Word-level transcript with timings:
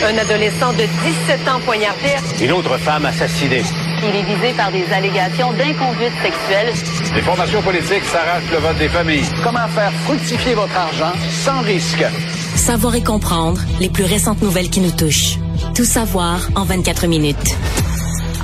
Un 0.00 0.18
adolescent 0.18 0.72
de 0.72 0.84
17 1.04 1.48
ans 1.48 1.60
poignardé. 1.64 2.16
Une 2.40 2.52
autre 2.52 2.76
femme 2.78 3.04
assassinée. 3.04 3.62
Il 4.02 4.16
est 4.16 4.22
visé 4.22 4.52
par 4.56 4.72
des 4.72 4.84
allégations 4.92 5.52
d'inconduite 5.52 6.12
sexuelle. 6.22 6.72
Les 7.14 7.20
formations 7.20 7.62
politiques 7.62 8.04
s'arrachent 8.04 8.50
le 8.50 8.58
vote 8.58 8.78
des 8.78 8.88
familles. 8.88 9.24
Comment 9.44 9.68
faire 9.68 9.92
fructifier 10.04 10.54
votre 10.54 10.76
argent 10.76 11.12
sans 11.44 11.60
risque? 11.60 12.04
Savoir 12.56 12.96
et 12.96 13.02
comprendre 13.04 13.60
les 13.80 13.90
plus 13.90 14.04
récentes 14.04 14.42
nouvelles 14.42 14.70
qui 14.70 14.80
nous 14.80 14.90
touchent. 14.90 15.36
Tout 15.74 15.84
savoir 15.84 16.40
en 16.56 16.64
24 16.64 17.06
minutes. 17.06 17.56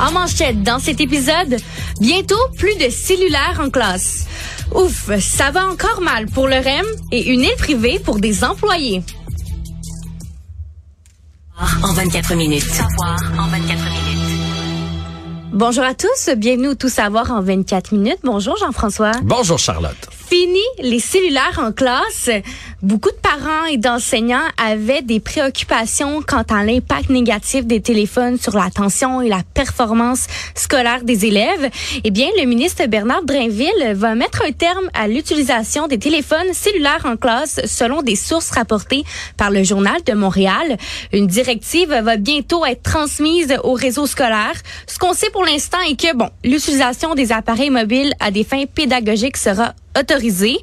En 0.00 0.12
manchette, 0.12 0.62
dans 0.62 0.78
cet 0.78 1.00
épisode, 1.00 1.56
bientôt 2.00 2.38
plus 2.56 2.76
de 2.76 2.88
cellulaires 2.88 3.60
en 3.60 3.70
classe. 3.70 4.26
Ouf, 4.74 5.10
ça 5.18 5.50
va 5.50 5.66
encore 5.66 6.02
mal 6.02 6.26
pour 6.26 6.46
le 6.46 6.56
REM 6.56 6.86
et 7.10 7.30
une 7.32 7.42
île 7.42 7.56
privée 7.58 7.98
pour 7.98 8.20
des 8.20 8.44
employés. 8.44 9.02
En 11.60 11.92
24 11.92 12.36
minutes. 12.36 12.62
Savoir 12.62 13.18
en 13.36 13.48
24 13.48 13.66
minutes. 13.66 14.18
Bonjour 15.52 15.82
à 15.82 15.92
tous, 15.94 16.30
bienvenue 16.36 16.68
au 16.68 16.74
Tout 16.76 16.88
savoir 16.88 17.32
en 17.32 17.40
24 17.40 17.92
minutes. 17.94 18.18
Bonjour 18.22 18.56
Jean-François. 18.58 19.10
Bonjour 19.24 19.58
Charlotte. 19.58 20.08
Fini 20.12 20.60
les 20.80 21.00
cellulaires 21.00 21.58
en 21.60 21.72
classe. 21.72 22.30
Beaucoup 22.80 23.10
de 23.10 23.16
parents 23.16 23.64
et 23.64 23.76
d'enseignants 23.76 24.46
avaient 24.56 25.02
des 25.02 25.18
préoccupations 25.18 26.22
quant 26.22 26.44
à 26.48 26.62
l'impact 26.62 27.10
négatif 27.10 27.66
des 27.66 27.80
téléphones 27.80 28.38
sur 28.38 28.56
l'attention 28.56 29.20
et 29.20 29.28
la 29.28 29.42
performance 29.52 30.28
scolaire 30.54 31.02
des 31.02 31.26
élèves. 31.26 31.70
Eh 32.04 32.12
bien, 32.12 32.28
le 32.38 32.46
ministre 32.46 32.86
Bernard 32.86 33.24
Drainville 33.24 33.94
va 33.94 34.14
mettre 34.14 34.42
un 34.46 34.52
terme 34.52 34.88
à 34.94 35.08
l'utilisation 35.08 35.88
des 35.88 35.98
téléphones 35.98 36.52
cellulaires 36.52 37.04
en 37.04 37.16
classe 37.16 37.60
selon 37.66 38.02
des 38.02 38.14
sources 38.14 38.50
rapportées 38.50 39.02
par 39.36 39.50
le 39.50 39.64
Journal 39.64 40.00
de 40.06 40.12
Montréal. 40.12 40.76
Une 41.12 41.26
directive 41.26 41.88
va 41.88 42.16
bientôt 42.16 42.64
être 42.64 42.84
transmise 42.84 43.56
au 43.64 43.72
réseau 43.72 44.06
scolaire. 44.06 44.54
Ce 44.86 45.00
qu'on 45.00 45.14
sait 45.14 45.30
pour 45.30 45.44
l'instant 45.44 45.80
est 45.90 46.00
que, 46.00 46.14
bon, 46.14 46.30
l'utilisation 46.44 47.16
des 47.16 47.32
appareils 47.32 47.70
mobiles 47.70 48.14
à 48.20 48.30
des 48.30 48.44
fins 48.44 48.66
pédagogiques 48.72 49.36
sera 49.36 49.74
autorisée. 49.98 50.58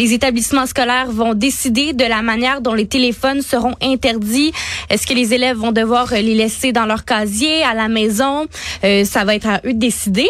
Les 0.00 0.14
établissements 0.14 0.64
scolaires 0.64 1.10
vont 1.10 1.34
décider 1.34 1.92
de 1.92 2.06
la 2.06 2.22
manière 2.22 2.62
dont 2.62 2.72
les 2.72 2.86
téléphones 2.86 3.42
seront 3.42 3.74
interdits. 3.82 4.50
Est-ce 4.88 5.06
que 5.06 5.12
les 5.12 5.34
élèves 5.34 5.58
vont 5.58 5.72
devoir 5.72 6.10
les 6.14 6.34
laisser 6.34 6.72
dans 6.72 6.86
leur 6.86 7.04
casier, 7.04 7.62
à 7.64 7.74
la 7.74 7.88
maison? 7.88 8.46
Euh, 8.82 9.04
ça 9.04 9.24
va 9.24 9.34
être 9.34 9.46
à 9.46 9.60
eux 9.66 9.74
de 9.74 9.78
décider. 9.78 10.26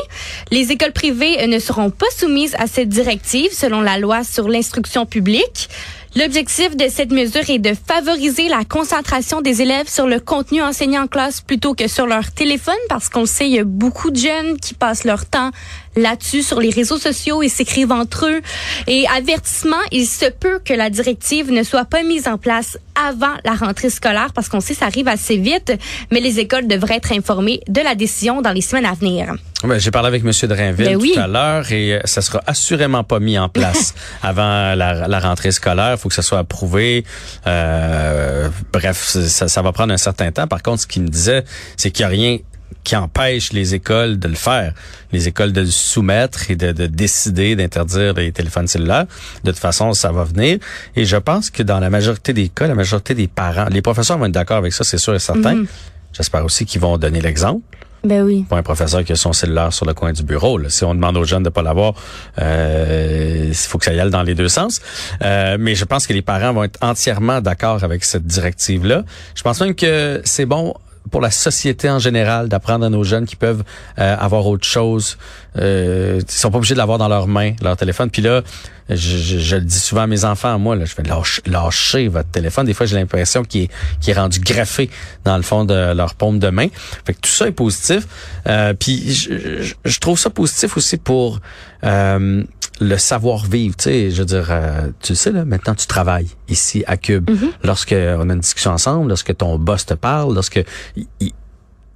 Les 0.50 0.72
écoles 0.72 0.90
privées 0.90 1.46
ne 1.46 1.60
seront 1.60 1.90
pas 1.90 2.10
soumises 2.18 2.56
à 2.58 2.66
cette 2.66 2.88
directive 2.88 3.52
selon 3.52 3.80
la 3.80 3.96
loi 3.96 4.24
sur 4.24 4.48
l'instruction 4.48 5.06
publique. 5.06 5.68
L'objectif 6.16 6.76
de 6.76 6.88
cette 6.88 7.12
mesure 7.12 7.48
est 7.48 7.60
de 7.60 7.72
favoriser 7.86 8.48
la 8.48 8.64
concentration 8.64 9.42
des 9.42 9.62
élèves 9.62 9.88
sur 9.88 10.08
le 10.08 10.18
contenu 10.18 10.60
enseigné 10.60 10.98
en 10.98 11.06
classe 11.06 11.40
plutôt 11.40 11.74
que 11.74 11.86
sur 11.86 12.08
leur 12.08 12.32
téléphone 12.32 12.74
parce 12.88 13.08
qu'on 13.08 13.26
sait, 13.26 13.46
il 13.46 13.54
y 13.54 13.60
a 13.60 13.64
beaucoup 13.64 14.10
de 14.10 14.16
jeunes 14.16 14.58
qui 14.58 14.74
passent 14.74 15.04
leur 15.04 15.24
temps 15.24 15.50
là-dessus 15.94 16.42
sur 16.42 16.58
les 16.58 16.70
réseaux 16.70 16.98
sociaux 16.98 17.44
et 17.44 17.48
s'écrivent 17.48 17.92
entre 17.92 18.26
eux. 18.26 18.40
Et 18.88 19.06
avertissement, 19.06 19.76
il 19.92 20.04
se 20.04 20.26
peut 20.28 20.60
que 20.64 20.74
la 20.74 20.90
directive 20.90 21.52
ne 21.52 21.62
soit 21.62 21.84
pas 21.84 22.02
mise 22.02 22.26
en 22.26 22.38
place 22.38 22.76
avant 22.96 23.34
la 23.44 23.52
rentrée 23.52 23.90
scolaire 23.90 24.32
parce 24.34 24.48
qu'on 24.48 24.60
sait 24.60 24.74
ça 24.74 24.86
arrive 24.86 25.06
assez 25.06 25.36
vite, 25.36 25.72
mais 26.10 26.18
les 26.18 26.40
écoles 26.40 26.66
devraient 26.66 26.96
être 26.96 27.12
informées 27.12 27.60
de 27.68 27.80
la 27.82 27.94
décision 27.94 28.42
dans 28.42 28.52
les 28.52 28.62
semaines 28.62 28.86
à 28.86 28.94
venir. 28.94 29.36
Ben, 29.64 29.78
J'ai 29.78 29.90
parlé 29.90 30.08
avec 30.08 30.24
M. 30.24 30.30
Drainville 30.48 30.86
Ben 30.86 30.96
oui. 30.96 31.12
tout 31.14 31.20
à 31.20 31.26
l'heure 31.26 31.70
et 31.70 31.94
euh, 31.94 32.00
ça 32.04 32.22
sera 32.22 32.40
assurément 32.46 33.04
pas 33.04 33.20
mis 33.20 33.38
en 33.38 33.48
place 33.50 33.94
avant 34.22 34.74
la, 34.74 35.06
la 35.08 35.20
rentrée 35.20 35.50
scolaire. 35.52 35.92
Il 35.92 35.98
faut 35.98 36.08
que 36.08 36.14
ça 36.14 36.22
soit 36.22 36.38
approuvé. 36.38 37.04
Euh, 37.46 38.48
bref, 38.72 39.04
ça, 39.04 39.48
ça 39.48 39.62
va 39.62 39.72
prendre 39.72 39.92
un 39.92 39.98
certain 39.98 40.32
temps. 40.32 40.46
Par 40.46 40.62
contre, 40.62 40.82
ce 40.82 40.86
qu'il 40.86 41.02
me 41.02 41.08
disait, 41.08 41.44
c'est 41.76 41.90
qu'il 41.90 42.06
n'y 42.06 42.12
a 42.12 42.16
rien 42.16 42.38
qui 42.84 42.96
empêche 42.96 43.52
les 43.52 43.74
écoles 43.74 44.18
de 44.18 44.28
le 44.28 44.34
faire, 44.34 44.72
les 45.12 45.28
écoles 45.28 45.52
de 45.52 45.60
le 45.60 45.66
soumettre 45.70 46.50
et 46.50 46.56
de, 46.56 46.72
de 46.72 46.86
décider 46.86 47.56
d'interdire 47.56 48.14
les 48.14 48.32
téléphones 48.32 48.68
cellulaires. 48.68 49.06
De 49.44 49.50
toute 49.50 49.60
façon, 49.60 49.92
ça 49.92 50.12
va 50.12 50.24
venir. 50.24 50.58
Et 50.96 51.04
je 51.04 51.16
pense 51.16 51.50
que 51.50 51.62
dans 51.62 51.80
la 51.80 51.90
majorité 51.90 52.32
des 52.32 52.48
cas, 52.48 52.66
la 52.66 52.74
majorité 52.74 53.14
des 53.14 53.28
parents, 53.28 53.66
les 53.70 53.82
professeurs 53.82 54.16
vont 54.18 54.26
être 54.26 54.32
d'accord 54.32 54.56
avec 54.56 54.72
ça, 54.72 54.84
c'est 54.84 54.98
sûr 54.98 55.14
et 55.14 55.18
certain. 55.18 55.56
Mhm. 55.56 55.66
J'espère 56.12 56.44
aussi 56.44 56.64
qu'ils 56.64 56.80
vont 56.80 56.96
donner 56.96 57.20
l'exemple. 57.20 57.62
Ben 58.02 58.22
oui. 58.22 58.44
Pas 58.48 58.56
un 58.56 58.62
professeur 58.62 59.04
qui 59.04 59.12
a 59.12 59.16
son 59.16 59.32
cellulaire 59.32 59.72
sur 59.72 59.84
le 59.86 59.94
coin 59.94 60.12
du 60.12 60.22
bureau. 60.22 60.56
là. 60.58 60.70
Si 60.70 60.84
on 60.84 60.94
demande 60.94 61.16
aux 61.16 61.24
jeunes 61.24 61.42
de 61.42 61.50
pas 61.50 61.62
l'avoir, 61.62 61.94
euh, 62.40 63.46
il 63.48 63.54
faut 63.54 63.78
que 63.78 63.84
ça 63.84 63.92
y 63.92 64.00
aille 64.00 64.10
dans 64.10 64.22
les 64.22 64.34
deux 64.34 64.48
sens. 64.48 64.80
Euh, 65.22 65.56
mais 65.60 65.74
je 65.74 65.84
pense 65.84 66.06
que 66.06 66.12
les 66.12 66.22
parents 66.22 66.52
vont 66.52 66.64
être 66.64 66.78
entièrement 66.82 67.40
d'accord 67.40 67.84
avec 67.84 68.04
cette 68.04 68.26
directive-là. 68.26 69.04
Je 69.34 69.42
pense 69.42 69.60
même 69.60 69.74
que 69.74 70.20
c'est 70.24 70.46
bon 70.46 70.74
pour 71.10 71.20
la 71.20 71.30
société 71.30 71.88
en 71.88 71.98
général 71.98 72.48
d'apprendre 72.48 72.84
à 72.84 72.90
nos 72.90 73.04
jeunes 73.04 73.26
qui 73.26 73.36
peuvent 73.36 73.62
euh, 73.98 74.16
avoir 74.18 74.46
autre 74.46 74.66
chose. 74.66 75.16
Euh, 75.58 76.20
ils 76.22 76.30
sont 76.30 76.50
pas 76.50 76.58
obligés 76.58 76.74
de 76.74 76.78
l'avoir 76.78 76.98
dans 76.98 77.08
leurs 77.08 77.26
mains, 77.26 77.52
leur 77.62 77.76
téléphone. 77.76 78.10
Puis 78.10 78.22
là, 78.22 78.42
je, 78.88 78.96
je- 78.96 79.38
je 79.38 79.56
le 79.56 79.62
dis 79.62 79.78
souvent 79.78 80.02
à 80.02 80.06
mes 80.06 80.24
enfants, 80.24 80.58
moi, 80.58 80.76
là, 80.76 80.84
je 80.84 80.94
lâche, 81.08 81.40
lâcher 81.46 82.08
votre 82.08 82.30
téléphone. 82.30 82.66
Des 82.66 82.74
fois, 82.74 82.86
j'ai 82.86 82.96
l'impression 82.96 83.42
qu'il 83.44 83.62
est, 83.62 83.70
qu'il 84.00 84.10
est 84.14 84.18
rendu 84.20 84.40
graffé 84.40 84.90
dans 85.24 85.36
le 85.36 85.42
fond 85.42 85.64
de 85.64 85.92
leur 85.94 86.14
paume 86.14 86.38
de 86.38 86.48
main. 86.48 86.68
Fait 87.04 87.14
que 87.14 87.20
tout 87.20 87.30
ça 87.30 87.46
est 87.48 87.52
positif. 87.52 88.06
Euh, 88.46 88.74
puis 88.74 89.12
je, 89.12 89.62
je- 89.62 89.74
je 89.84 89.98
trouve 90.00 90.18
ça 90.18 90.30
positif 90.30 90.76
aussi 90.76 90.96
pour 90.96 91.40
euh, 91.84 92.42
le 92.80 92.96
savoir-vivre. 92.96 93.76
Tu 93.76 93.84
sais, 93.84 94.10
je 94.10 94.18
veux 94.20 94.24
dire, 94.26 94.46
euh, 94.50 94.88
tu 95.00 95.14
sais, 95.14 95.30
là, 95.32 95.44
maintenant, 95.44 95.74
tu 95.74 95.86
travailles 95.86 96.28
ici 96.48 96.82
à 96.86 96.96
Cube. 96.96 97.30
Lorsque 97.62 97.94
on 97.94 98.30
a 98.30 98.32
une 98.32 98.40
discussion 98.40 98.70
ensemble, 98.72 99.08
lorsque 99.08 99.36
ton 99.36 99.58
boss 99.58 99.86
te 99.86 99.94
parle, 99.94 100.34
lorsque... 100.34 100.64
il- 100.96 101.06
il- 101.20 101.32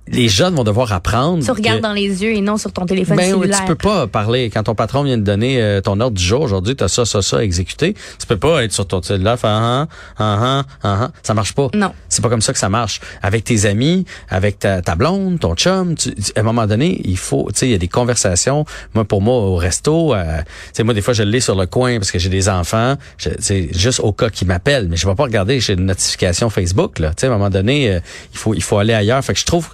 les 0.09 0.29
jeunes 0.29 0.55
vont 0.55 0.65
devoir 0.65 0.93
apprendre. 0.93 1.43
Tu 1.43 1.51
regardes 1.51 1.79
que- 1.79 1.83
dans 1.83 1.93
les 1.95 2.23
yeux 2.23 2.33
et 2.35 2.41
non 2.41 2.57
sur 2.59 2.73
ton 2.73 2.85
téléphone 2.85 3.17
ben 3.17 3.33
oui, 3.35 3.41
cellulaire. 3.41 3.61
tu 3.61 3.67
peux 3.67 3.75
pas 3.75 4.07
parler. 4.07 4.51
Quand 4.51 4.63
ton 4.65 4.75
patron 4.75 5.03
vient 5.03 5.17
de 5.17 5.23
donner 5.23 5.63
euh, 5.63 5.81
ton 5.81 5.99
ordre 6.01 6.17
du 6.17 6.23
jour, 6.23 6.43
aujourd'hui, 6.43 6.77
tu 6.77 6.85
as 6.85 6.89
ça, 6.89 7.05
ça, 7.07 7.23
ça 7.23 7.39
à 7.39 7.43
exécuter. 7.43 7.95
Tu 8.19 8.27
peux 8.27 8.37
pas 8.37 8.63
être 8.65 8.73
sur 8.73 8.87
ton 8.87 9.01
cellulaire, 9.03 9.39
faire 9.39 9.51
ah, 9.51 9.87
ah, 10.19 10.39
ah, 10.41 10.65
ah, 10.83 10.99
ah. 11.05 11.11
Ça 11.23 11.33
marche 11.33 11.55
pas. 11.55 11.69
Non. 11.75 11.93
C'est 12.09 12.21
pas 12.23 12.29
comme 12.29 12.43
ça 12.43 12.53
que 12.53 12.59
ça 12.59 12.69
marche. 12.69 13.01
Avec 13.23 13.45
tes 13.45 13.65
amis, 13.67 14.05
avec 14.29 14.59
ta, 14.59 14.83
ta 14.83 14.95
blonde, 14.95 15.41
ton 15.41 15.55
chum, 15.55 15.95
tu- 15.95 16.15
à 16.37 16.41
un 16.41 16.43
moment 16.43 16.67
donné, 16.67 17.01
il 17.05 17.17
faut, 17.17 17.49
tu 17.53 17.61
sais, 17.61 17.67
il 17.69 17.73
y 17.73 17.75
a 17.75 17.79
des 17.79 17.89
conversations. 17.89 18.65
Moi, 18.95 19.05
pour 19.05 19.23
moi, 19.23 19.35
au 19.37 19.57
resto, 19.57 20.15
euh, 20.15 20.39
tu 20.39 20.45
sais, 20.75 20.83
moi, 20.83 20.93
des 20.95 21.01
fois, 21.03 21.15
je 21.15 21.23
l'ai 21.23 21.41
sur 21.41 21.55
le 21.57 21.67
coin 21.67 21.97
parce 21.99 22.11
que 22.11 22.19
j'ai 22.19 22.29
des 22.29 22.49
enfants. 22.49 22.97
Sais, 23.39 23.69
juste 23.73 24.01
au 24.01 24.13
cas 24.13 24.29
qu'ils 24.29 24.49
m'appellent. 24.49 24.89
Mais 24.89 24.97
je 24.97 25.07
vais 25.07 25.15
pas 25.15 25.25
regarder, 25.25 25.61
j'ai 25.61 25.73
une 25.73 25.87
notification 25.87 26.51
Facebook, 26.51 26.99
là. 26.99 27.09
Tu 27.11 27.23
sais, 27.23 27.27
à 27.27 27.31
un 27.31 27.33
moment 27.33 27.51
donné, 27.51 27.91
euh, 27.91 28.01
il 28.33 28.39
faut, 28.39 28.53
il 28.55 28.63
faut 28.63 28.77
aller 28.79 28.93
ailleurs. 28.93 29.25
Fait 29.25 29.33
que 29.33 29.41
je 29.41 29.47
trouve 29.47 29.71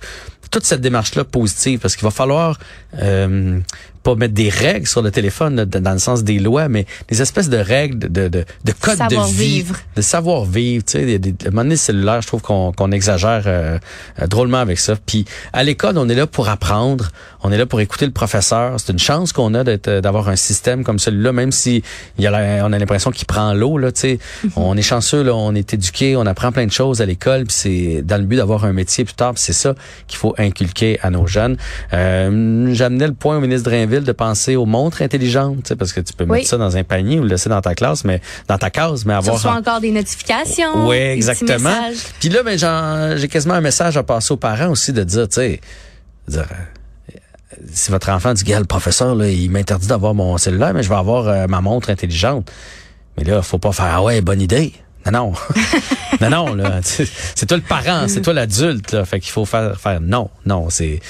toute 0.51 0.65
cette 0.65 0.81
démarche-là 0.81 1.25
positive 1.25 1.79
parce 1.81 1.97
qu'il 1.97 2.05
va 2.05 2.11
falloir 2.11 2.59
euh, 2.99 3.61
pas 4.03 4.15
mettre 4.15 4.35
des 4.35 4.49
règles 4.49 4.87
sur 4.87 5.03
le 5.03 5.11
téléphone 5.11 5.57
là, 5.57 5.65
dans 5.67 5.93
le 5.93 5.99
sens 5.99 6.25
des 6.25 6.39
lois, 6.39 6.69
mais 6.69 6.87
des 7.09 7.21
espèces 7.23 7.49
de 7.49 7.57
règles 7.59 7.99
de, 7.99 8.09
de, 8.09 8.29
de, 8.29 8.45
de 8.65 8.73
code 8.73 8.99
de 8.99 9.05
vie, 9.05 9.11
Savoir-vivre. 9.11 9.77
de 9.97 10.03
savoir-vivre. 10.03 10.85
Tu 10.85 10.93
sais, 10.93 11.19
des- 11.19 11.35
moment 11.51 11.63
donné, 11.63 11.77
cellulaire, 11.77 12.23
je 12.23 12.27
trouve 12.27 12.41
qu'on 12.43 12.73
qu'on 12.73 12.93
exagère 12.93 13.43
euh, 13.47 13.79
euh, 14.21 14.27
drôlement 14.27 14.59
avec 14.59 14.79
ça. 14.79 14.95
Puis 15.05 15.25
à 15.53 15.63
l'école, 15.63 15.99
on 15.99 16.09
est 16.09 16.15
là 16.15 16.27
pour 16.27 16.49
apprendre, 16.49 17.11
on 17.43 17.53
est 17.53 17.59
là 17.59 17.67
pour 17.67 17.81
écouter 17.81 18.07
le 18.07 18.13
professeur. 18.13 18.79
C'est 18.81 18.93
une 18.93 18.99
chance 18.99 19.33
qu'on 19.33 19.55
a 19.55 19.65
euh, 19.67 20.01
d'avoir 20.01 20.29
un 20.29 20.37
système 20.37 20.85
comme 20.85 20.99
celui-là, 20.99 21.33
même 21.33 21.53
si 21.53 21.83
il 22.19 22.25
y 22.25 22.27
a 22.27 22.31
la- 22.31 22.67
on 22.67 22.73
a 22.73 22.79
l'impression 22.79 23.11
qu'il 23.11 23.27
prend 23.27 23.53
l'eau. 23.55 23.77
Là, 23.79 23.93
tu 23.93 24.01
sais, 24.01 24.19
on 24.57 24.77
est 24.77 24.83
chanceux, 24.83 25.23
là, 25.23 25.35
on 25.35 25.55
est 25.55 25.75
éduqué, 25.75 26.17
on 26.17 26.27
apprend 26.27 26.53
plein 26.53 26.67
de 26.67 26.73
choses 26.73 27.01
à 27.03 27.07
l'école, 27.07 27.45
puis 27.45 27.57
c'est 27.57 28.03
dans 28.03 28.17
le 28.19 28.25
but 28.25 28.37
d'avoir 28.37 28.65
un 28.65 28.73
métier 28.73 29.05
plus 29.05 29.15
tard. 29.15 29.33
c'est 29.37 29.53
ça 29.53 29.75
qu'il 30.07 30.19
faut 30.19 30.35
inculquer 30.39 30.99
à 31.03 31.11
nos 31.11 31.27
jeunes. 31.27 31.57
Euh, 31.93 32.71
J'amenais 32.75 33.07
le 33.07 33.15
point 33.15 33.37
au 33.37 33.41
ministre 33.41 33.69
Drainville 33.71 33.90
de 33.99 34.13
penser 34.13 34.55
aux 34.55 34.67
montres 34.67 35.03
intelligentes, 35.03 35.65
tu 35.65 35.75
parce 35.75 35.93
que 35.93 36.01
tu 36.01 36.13
peux 36.13 36.23
Oui. 36.25 36.31
mettre 36.39 36.49
ça 36.49 36.57
dans 36.57 36.77
un 36.77 36.85
panier 36.85 37.19
ou 37.19 37.23
le 37.25 37.31
laisser 37.31 37.49
dans 37.49 37.61
ta 37.61 37.75
classe, 37.75 38.05
mais 38.05 38.21
dans 38.47 38.59
ta 38.59 38.71
case, 38.71 39.05
mais 39.05 39.15
Tu 39.15 39.19
avoir 39.19 39.35
reçois 39.35 39.55
encore 39.55 39.81
des 39.81 39.91
notifications. 39.91 40.87
oui, 40.89 40.97
exactement. 40.97 41.91
Puis 42.21 42.29
là, 42.29 42.45
ben, 42.45 43.17
j'ai 43.19 43.27
quasiment 43.29 43.55
un 43.55 43.61
message 43.61 43.97
à 43.97 44.05
passer 44.05 44.33
aux 44.33 44.37
parents 44.37 44.69
aussi 44.69 44.93
de 44.93 45.03
dire, 45.03 45.27
tu 45.29 45.35
sais, 45.35 45.61
dire, 46.29 46.47
euh, 46.53 47.15
si 47.73 47.91
votre 47.91 48.09
enfant 48.11 48.33
dit, 48.35 48.45
gars, 48.45 48.61
le 48.61 48.65
professeur, 48.67 49.15
là, 49.17 49.29
il 49.29 49.51
m'interdit 49.51 49.89
d'avoir 49.89 50.15
mon 50.15 50.39
cellulaire, 50.39 50.73
mais 50.75 50.83
je 50.85 50.89
vais 50.89 50.95
avoir 50.95 51.27
euh, 51.27 51.47
ma 51.49 51.61
montre 51.61 51.91
intelligente. 51.91 52.49
Mais 53.19 53.25
là, 53.25 53.43
faut 53.43 53.59
pas 53.59 53.73
faire, 53.73 53.89
ah 53.93 54.03
ouais, 54.05 54.21
bonne 54.21 54.41
idée. 54.41 54.73
Non, 55.07 55.13
non. 55.13 55.33
non, 56.21 56.31
non, 56.31 56.55
là. 56.55 56.81
C'est 56.83 57.47
toi 57.47 57.57
le 57.57 57.63
parent, 57.63 58.07
c'est 58.09 58.21
toi 58.21 58.33
l'adulte, 58.33 58.93
là. 58.93 59.05
Fait 59.05 59.21
qu'il 59.21 59.33
faut 59.33 59.45
faire, 59.45 59.79
faire 59.81 60.01
non, 60.01 60.31
non. 60.47 60.69
C'est, 60.69 61.01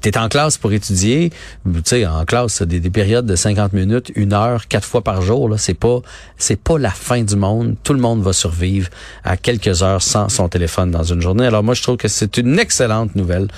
t'es 0.00 0.16
en 0.16 0.28
classe 0.28 0.56
pour 0.56 0.72
étudier. 0.72 1.30
Tu 1.64 1.80
sais, 1.84 2.06
en 2.06 2.24
classe, 2.24 2.62
des, 2.62 2.80
des 2.80 2.90
périodes 2.90 3.26
de 3.26 3.36
50 3.36 3.72
minutes, 3.72 4.12
une 4.14 4.32
heure, 4.32 4.68
quatre 4.68 4.86
fois 4.86 5.02
par 5.02 5.22
jour, 5.22 5.48
là. 5.48 5.58
C'est 5.58 5.74
pas, 5.74 6.00
c'est 6.38 6.60
pas 6.60 6.78
la 6.78 6.90
fin 6.90 7.22
du 7.22 7.36
monde. 7.36 7.76
Tout 7.82 7.94
le 7.94 8.00
monde 8.00 8.22
va 8.22 8.32
survivre 8.32 8.88
à 9.24 9.36
quelques 9.36 9.82
heures 9.82 10.02
sans 10.02 10.28
son 10.28 10.48
téléphone 10.48 10.90
dans 10.90 11.04
une 11.04 11.20
journée. 11.20 11.46
Alors 11.46 11.62
moi, 11.62 11.74
je 11.74 11.82
trouve 11.82 11.96
que 11.96 12.08
c'est 12.08 12.36
une 12.36 12.58
excellente 12.58 13.16
nouvelle 13.16 13.48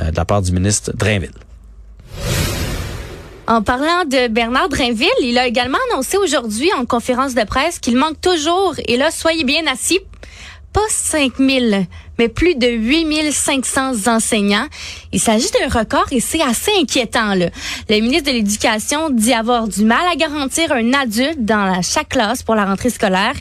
euh, 0.00 0.10
de 0.10 0.16
la 0.16 0.24
part 0.24 0.42
du 0.42 0.52
ministre 0.52 0.92
Drainville. 0.94 1.30
En 3.48 3.62
parlant 3.62 4.04
de 4.04 4.26
Bernard 4.26 4.68
Drinville, 4.68 5.08
il 5.22 5.38
a 5.38 5.46
également 5.46 5.78
annoncé 5.92 6.16
aujourd'hui 6.16 6.68
en 6.72 6.84
conférence 6.84 7.36
de 7.36 7.44
presse 7.44 7.78
qu'il 7.78 7.96
manque 7.96 8.20
toujours, 8.20 8.74
et 8.88 8.96
là, 8.96 9.12
soyez 9.12 9.44
bien 9.44 9.64
assis, 9.68 10.00
pas 10.72 10.80
5000, 10.88 11.86
mais 12.18 12.28
plus 12.28 12.54
de 12.54 12.68
8500 12.68 14.06
enseignants. 14.06 14.66
Il 15.12 15.20
s'agit 15.20 15.50
d'un 15.50 15.68
record 15.68 16.06
et 16.10 16.20
c'est 16.20 16.42
assez 16.42 16.70
inquiétant. 16.80 17.34
Là. 17.34 17.48
Le 17.88 18.00
ministre 18.00 18.30
de 18.30 18.36
l'Éducation 18.36 19.10
dit 19.10 19.32
avoir 19.32 19.68
du 19.68 19.84
mal 19.84 20.06
à 20.10 20.16
garantir 20.16 20.72
un 20.72 20.92
adulte 20.92 21.44
dans 21.44 21.80
chaque 21.82 22.10
classe 22.10 22.42
pour 22.42 22.54
la 22.54 22.64
rentrée 22.64 22.90
scolaire. 22.90 23.34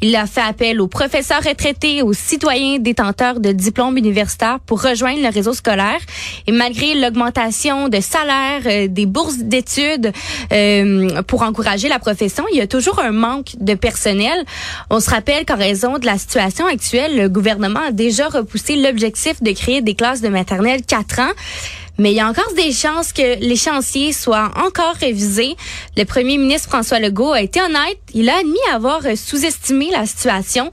Il 0.00 0.14
a 0.16 0.26
fait 0.26 0.40
appel 0.40 0.80
aux 0.80 0.88
professeurs 0.88 1.42
retraités, 1.42 2.02
aux 2.02 2.12
citoyens 2.12 2.78
détenteurs 2.78 3.40
de 3.40 3.52
diplômes 3.52 3.96
universitaires 3.96 4.58
pour 4.60 4.82
rejoindre 4.82 5.22
le 5.22 5.28
réseau 5.28 5.52
scolaire. 5.52 6.00
Et 6.46 6.52
malgré 6.52 6.94
l'augmentation 6.94 7.88
de 7.88 8.00
salaire, 8.00 8.62
euh, 8.66 8.88
des 8.88 9.06
bourses 9.06 9.38
d'études 9.38 10.12
euh, 10.52 11.22
pour 11.22 11.42
encourager 11.42 11.88
la 11.88 11.98
profession, 11.98 12.44
il 12.52 12.58
y 12.58 12.60
a 12.60 12.66
toujours 12.66 13.00
un 13.00 13.12
manque 13.12 13.54
de 13.60 13.74
personnel. 13.74 14.44
On 14.90 15.00
se 15.00 15.10
rappelle 15.10 15.44
qu'en 15.44 15.56
raison 15.56 15.98
de 15.98 16.06
la 16.06 16.18
situation 16.18 16.66
actuelle, 16.66 17.16
le 17.16 17.28
gouvernement 17.28 17.80
a 17.88 17.92
déjà 17.92 18.21
repoussé 18.28 18.76
l'objectif 18.76 19.42
de 19.42 19.52
créer 19.52 19.82
des 19.82 19.94
classes 19.94 20.20
de 20.20 20.28
maternelle 20.28 20.82
4 20.86 21.20
ans. 21.20 21.32
Mais 21.98 22.12
il 22.12 22.16
y 22.16 22.20
a 22.20 22.28
encore 22.28 22.52
des 22.56 22.72
chances 22.72 23.12
que 23.12 23.38
l'échéancier 23.40 24.12
soit 24.12 24.50
encore 24.56 24.94
révisé. 24.94 25.56
Le 25.96 26.04
premier 26.04 26.38
ministre 26.38 26.68
François 26.68 26.98
Legault 26.98 27.32
a 27.32 27.42
été 27.42 27.60
honnête. 27.60 27.98
Il 28.14 28.28
a 28.30 28.38
admis 28.38 28.56
avoir 28.72 29.02
sous-estimé 29.14 29.90
la 29.90 30.06
situation. 30.06 30.70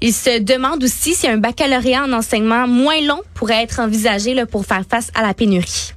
Il 0.00 0.12
se 0.12 0.38
demande 0.40 0.84
aussi 0.84 1.14
si 1.14 1.26
un 1.26 1.38
baccalauréat 1.38 2.04
en 2.04 2.12
enseignement 2.12 2.66
moins 2.68 3.00
long 3.00 3.22
pourrait 3.34 3.62
être 3.62 3.80
envisagé 3.80 4.34
là, 4.34 4.44
pour 4.46 4.66
faire 4.66 4.84
face 4.88 5.10
à 5.14 5.22
la 5.22 5.32
pénurie. 5.32 5.94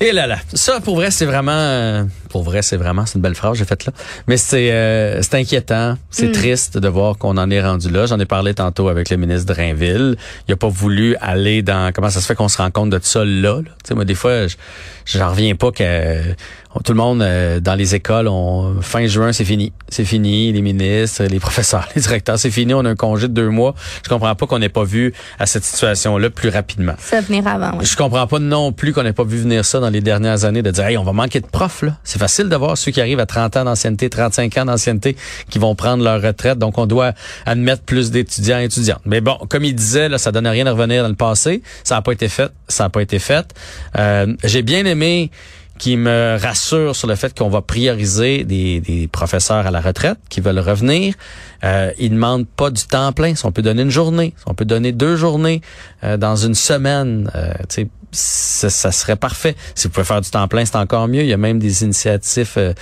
Et 0.00 0.12
là 0.12 0.26
là, 0.26 0.36
ça 0.52 0.80
pour 0.80 0.96
vrai 0.96 1.10
c'est 1.10 1.24
vraiment, 1.24 1.52
euh, 1.52 2.04
pour 2.28 2.42
vrai 2.42 2.60
c'est 2.60 2.76
vraiment, 2.76 3.06
c'est 3.06 3.14
une 3.14 3.22
belle 3.22 3.34
phrase 3.34 3.56
j'ai 3.56 3.64
faite 3.64 3.86
là, 3.86 3.92
mais 4.26 4.36
c'est 4.36 4.70
euh, 4.70 5.22
c'est 5.22 5.36
inquiétant, 5.36 5.96
c'est 6.10 6.28
Mm. 6.28 6.32
triste 6.32 6.76
de 6.78 6.88
voir 6.88 7.16
qu'on 7.16 7.38
en 7.38 7.50
est 7.50 7.62
rendu 7.62 7.88
là. 7.90 8.04
J'en 8.04 8.20
ai 8.20 8.26
parlé 8.26 8.52
tantôt 8.52 8.88
avec 8.88 9.08
le 9.08 9.16
ministre 9.16 9.54
Drainville. 9.54 10.16
Il 10.48 10.52
a 10.52 10.56
pas 10.56 10.68
voulu 10.68 11.16
aller 11.22 11.62
dans 11.62 11.92
comment 11.94 12.10
ça 12.10 12.20
se 12.20 12.26
fait 12.26 12.34
qu'on 12.34 12.48
se 12.48 12.58
rend 12.58 12.70
compte 12.70 12.90
de 12.90 13.00
ça 13.02 13.24
là. 13.24 13.56
là? 13.56 13.60
Tu 13.62 13.68
sais 13.88 13.94
moi 13.94 14.04
des 14.04 14.14
fois 14.14 14.46
je- 14.48 14.56
j'en 15.06 15.30
reviens 15.30 15.54
pas 15.54 15.70
que 15.72 16.20
tout 16.84 16.92
le 16.92 16.98
monde 16.98 17.22
euh, 17.22 17.60
dans 17.60 17.74
les 17.74 17.94
écoles, 17.94 18.28
on, 18.28 18.80
fin 18.80 19.06
juin 19.06 19.32
c'est 19.32 19.44
fini, 19.44 19.72
c'est 19.88 20.04
fini. 20.04 20.52
Les 20.52 20.62
ministres, 20.62 21.24
les 21.24 21.38
professeurs, 21.38 21.88
les 21.96 22.02
directeurs, 22.02 22.38
c'est 22.38 22.50
fini. 22.50 22.74
On 22.74 22.84
a 22.84 22.90
un 22.90 22.96
congé 22.96 23.28
de 23.28 23.32
deux 23.32 23.48
mois. 23.48 23.74
Je 24.02 24.08
comprends 24.08 24.34
pas 24.34 24.46
qu'on 24.46 24.58
n'ait 24.58 24.68
pas 24.68 24.84
vu 24.84 25.12
à 25.38 25.46
cette 25.46 25.64
situation 25.64 26.18
là 26.18 26.30
plus 26.30 26.48
rapidement. 26.48 26.94
Ça 26.98 27.20
venir 27.20 27.46
avant. 27.46 27.78
oui. 27.78 27.84
Je 27.84 27.96
comprends 27.96 28.26
pas 28.26 28.38
non 28.38 28.72
plus 28.72 28.92
qu'on 28.92 29.02
n'ait 29.02 29.12
pas 29.12 29.24
vu 29.24 29.38
venir 29.38 29.64
ça 29.64 29.80
dans 29.80 29.90
les 29.90 30.00
dernières 30.00 30.44
années 30.44 30.62
de 30.62 30.70
dire 30.70 30.86
hey, 30.86 30.98
on 30.98 31.04
va 31.04 31.12
manquer 31.12 31.40
de 31.40 31.46
profs 31.46 31.82
là. 31.82 31.96
C'est 32.04 32.18
facile 32.18 32.48
de 32.48 32.56
voir 32.56 32.76
ceux 32.76 32.90
qui 32.90 33.00
arrivent 33.00 33.20
à 33.20 33.26
30 33.26 33.56
ans 33.56 33.64
d'ancienneté, 33.64 34.10
35 34.10 34.56
ans 34.58 34.64
d'ancienneté 34.66 35.16
qui 35.50 35.58
vont 35.58 35.74
prendre 35.74 36.02
leur 36.02 36.20
retraite. 36.20 36.58
Donc 36.58 36.78
on 36.78 36.86
doit 36.86 37.12
admettre 37.44 37.82
plus 37.82 38.10
d'étudiants 38.10 38.60
et 38.60 38.64
étudiantes. 38.64 39.02
Mais 39.04 39.20
bon, 39.20 39.38
comme 39.48 39.64
il 39.64 39.74
disait 39.74 40.08
là, 40.08 40.18
ça 40.18 40.32
donne 40.32 40.46
rien 40.46 40.64
de 40.64 40.70
revenir 40.70 41.02
dans 41.02 41.08
le 41.08 41.14
passé. 41.14 41.62
Ça 41.84 41.94
n'a 41.96 42.02
pas 42.02 42.12
été 42.12 42.28
fait, 42.28 42.50
ça 42.68 42.84
n'a 42.84 42.90
pas 42.90 43.02
été 43.02 43.18
fait. 43.18 43.54
Euh, 43.98 44.34
j'ai 44.44 44.62
bien 44.62 44.84
aimé 44.84 45.30
qui 45.78 45.96
me 45.96 46.38
rassure 46.40 46.94
sur 46.96 47.08
le 47.08 47.14
fait 47.14 47.36
qu'on 47.36 47.48
va 47.48 47.62
prioriser 47.62 48.44
des, 48.44 49.08
professeurs 49.12 49.66
à 49.66 49.70
la 49.70 49.80
retraite 49.80 50.18
qui 50.28 50.40
veulent 50.40 50.58
revenir. 50.58 51.14
Euh, 51.64 51.90
ils 51.98 52.10
demandent 52.10 52.46
pas 52.46 52.70
du 52.70 52.84
temps 52.86 53.12
plein. 53.12 53.34
Si 53.34 53.44
on 53.46 53.52
peut 53.52 53.62
donner 53.62 53.82
une 53.82 53.90
journée, 53.90 54.34
si 54.36 54.44
on 54.46 54.54
peut 54.54 54.64
donner 54.64 54.92
deux 54.92 55.16
journées 55.16 55.60
euh, 56.04 56.16
dans 56.16 56.36
une 56.36 56.54
semaine, 56.54 57.30
euh, 57.34 57.52
ça, 58.16 58.70
ça 58.70 58.90
serait 58.92 59.16
parfait. 59.16 59.54
Si 59.74 59.86
vous 59.86 59.92
pouvez 59.92 60.04
faire 60.06 60.20
du 60.20 60.30
temps 60.30 60.46
plein, 60.48 60.64
c'est 60.64 60.76
encore 60.76 61.06
mieux. 61.08 61.22
Il 61.22 61.28
y 61.28 61.32
a 61.32 61.36
même 61.36 61.58
des 61.58 61.82
initiatifs 61.84 62.54
euh, 62.56 62.72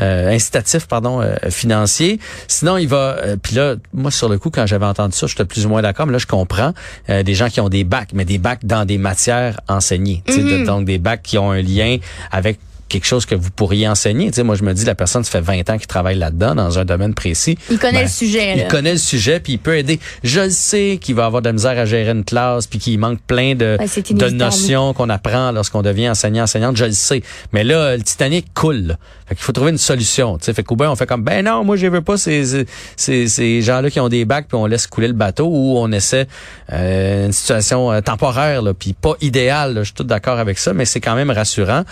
euh, 0.00 0.30
incitatifs 0.34 0.86
pardon 0.86 1.20
euh, 1.20 1.36
financiers. 1.50 2.18
Sinon, 2.46 2.76
il 2.76 2.88
va 2.88 3.16
euh, 3.22 3.36
puis 3.40 3.54
là 3.54 3.74
moi 3.92 4.10
sur 4.10 4.28
le 4.28 4.38
coup 4.38 4.50
quand 4.50 4.66
j'avais 4.66 4.86
entendu 4.86 5.16
ça, 5.16 5.26
j'étais 5.26 5.44
plus 5.44 5.66
ou 5.66 5.68
moins 5.68 5.82
d'accord, 5.82 6.06
mais 6.06 6.12
là 6.12 6.18
je 6.18 6.26
comprends 6.26 6.72
euh, 7.10 7.22
des 7.22 7.34
gens 7.34 7.48
qui 7.48 7.60
ont 7.60 7.68
des 7.68 7.84
bacs, 7.84 8.10
mais 8.14 8.24
des 8.24 8.38
bacs 8.38 8.64
dans 8.64 8.84
des 8.84 8.98
matières 8.98 9.60
enseignées, 9.68 10.22
de- 10.26 10.32
Mhm. 10.58 10.64
donc 10.64 10.84
des 10.84 10.98
bacs 10.98 11.22
qui 11.22 11.36
ont 11.38 11.50
un 11.50 11.62
lien 11.62 11.98
avec 12.30 12.58
quelque 12.88 13.06
chose 13.06 13.26
que 13.26 13.34
vous 13.34 13.50
pourriez 13.50 13.88
enseigner. 13.88 14.28
Tu 14.28 14.34
sais, 14.36 14.42
moi, 14.42 14.54
je 14.54 14.62
me 14.62 14.72
dis, 14.72 14.84
la 14.84 14.94
personne, 14.94 15.24
ça 15.24 15.30
fait 15.30 15.40
20 15.40 15.70
ans 15.70 15.78
qu'il 15.78 15.86
travaille 15.86 16.16
là-dedans, 16.16 16.54
dans 16.54 16.78
un 16.78 16.84
domaine 16.84 17.14
précis. 17.14 17.58
Il 17.70 17.78
connaît 17.78 17.92
Ben, 18.00 18.02
le 18.02 18.08
sujet. 18.08 18.58
Il 18.58 18.68
connaît 18.68 18.92
le 18.92 18.98
sujet, 18.98 19.40
puis 19.40 19.54
il 19.54 19.58
peut 19.58 19.76
aider. 19.76 20.00
Je 20.24 20.40
le 20.40 20.50
sais 20.50 20.98
qu'il 21.00 21.14
va 21.14 21.26
avoir 21.26 21.42
de 21.42 21.48
la 21.48 21.52
misère 21.52 21.78
à 21.78 21.84
gérer 21.84 22.10
une 22.10 22.24
classe, 22.24 22.66
puis 22.66 22.78
qu'il 22.78 22.98
manque 22.98 23.20
plein 23.26 23.54
de, 23.54 23.78
de 24.10 24.30
notions 24.30 24.94
qu'on 24.94 25.08
apprend 25.08 25.52
lorsqu'on 25.52 25.82
devient 25.82 26.10
enseignant, 26.10 26.44
enseignante. 26.44 26.76
Je 26.76 26.86
le 26.86 26.92
sais. 26.92 27.22
Mais 27.52 27.64
là, 27.64 27.96
le 27.96 28.02
Titanic 28.02 28.52
coule. 28.54 28.96
Fait 29.28 29.34
qu'il 29.34 29.44
faut 29.44 29.52
trouver 29.52 29.70
une 29.70 29.78
solution. 29.78 30.38
Tu 30.38 30.46
sais, 30.46 30.54
fait 30.54 30.62
qu'au 30.62 30.74
ben, 30.74 30.90
on 30.90 30.96
fait 30.96 31.06
comme, 31.06 31.22
ben 31.22 31.44
non, 31.44 31.62
moi, 31.62 31.76
je 31.76 31.86
veux 31.86 32.00
pas 32.00 32.16
ces, 32.16 32.64
ces, 32.96 33.28
ces 33.28 33.60
gens-là 33.60 33.90
qui 33.90 34.00
ont 34.00 34.08
des 34.08 34.24
bacs, 34.24 34.46
puis 34.48 34.56
on 34.56 34.64
laisse 34.64 34.86
couler 34.86 35.08
le 35.08 35.12
bateau, 35.12 35.48
ou 35.48 35.76
on 35.76 35.92
essaie 35.92 36.26
euh, 36.72 37.26
une 37.26 37.32
situation 37.32 37.92
euh, 37.92 38.00
temporaire, 38.00 38.62
là, 38.62 38.72
puis 38.72 38.94
pas 38.94 39.14
idéale. 39.20 39.74
Je 39.80 39.84
suis 39.84 39.94
tout 39.94 40.04
d'accord 40.04 40.38
avec 40.38 40.58
ça, 40.58 40.72
mais 40.72 40.86
c'est 40.86 41.00
quand 41.00 41.14
même 41.14 41.30
rassurant. 41.30 41.82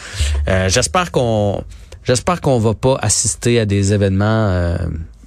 Euh, 0.48 0.68
J'espère 0.68 1.10
qu'on 1.10 1.62
J'espère 2.04 2.40
qu'on 2.40 2.58
va 2.58 2.72
pas 2.72 2.96
assister 3.02 3.58
à 3.58 3.66
des 3.66 3.92
événements 3.92 4.76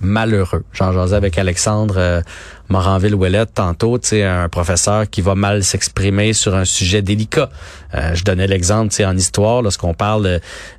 malheureux. 0.02 0.64
J'en 0.74 0.92
jasais 0.92 1.16
avec 1.16 1.38
Alexandre 1.38 1.96
euh, 1.98 2.22
Moranville-Ouellette 2.70 3.54
tantôt, 3.56 3.98
tu 3.98 4.22
un 4.22 4.48
professeur 4.48 5.10
qui 5.10 5.22
va 5.22 5.36
mal 5.36 5.64
s'exprimer 5.64 6.34
sur 6.34 6.56
un 6.56 6.66
sujet 6.66 7.02
délicat. 7.02 7.50
Euh, 7.96 8.14
je 8.14 8.24
donnais 8.24 8.48
l'exemple, 8.48 8.94
tu 8.94 9.04
en 9.04 9.16
histoire, 9.18 9.62
lorsqu'on 9.62 9.94
parle 9.94 10.26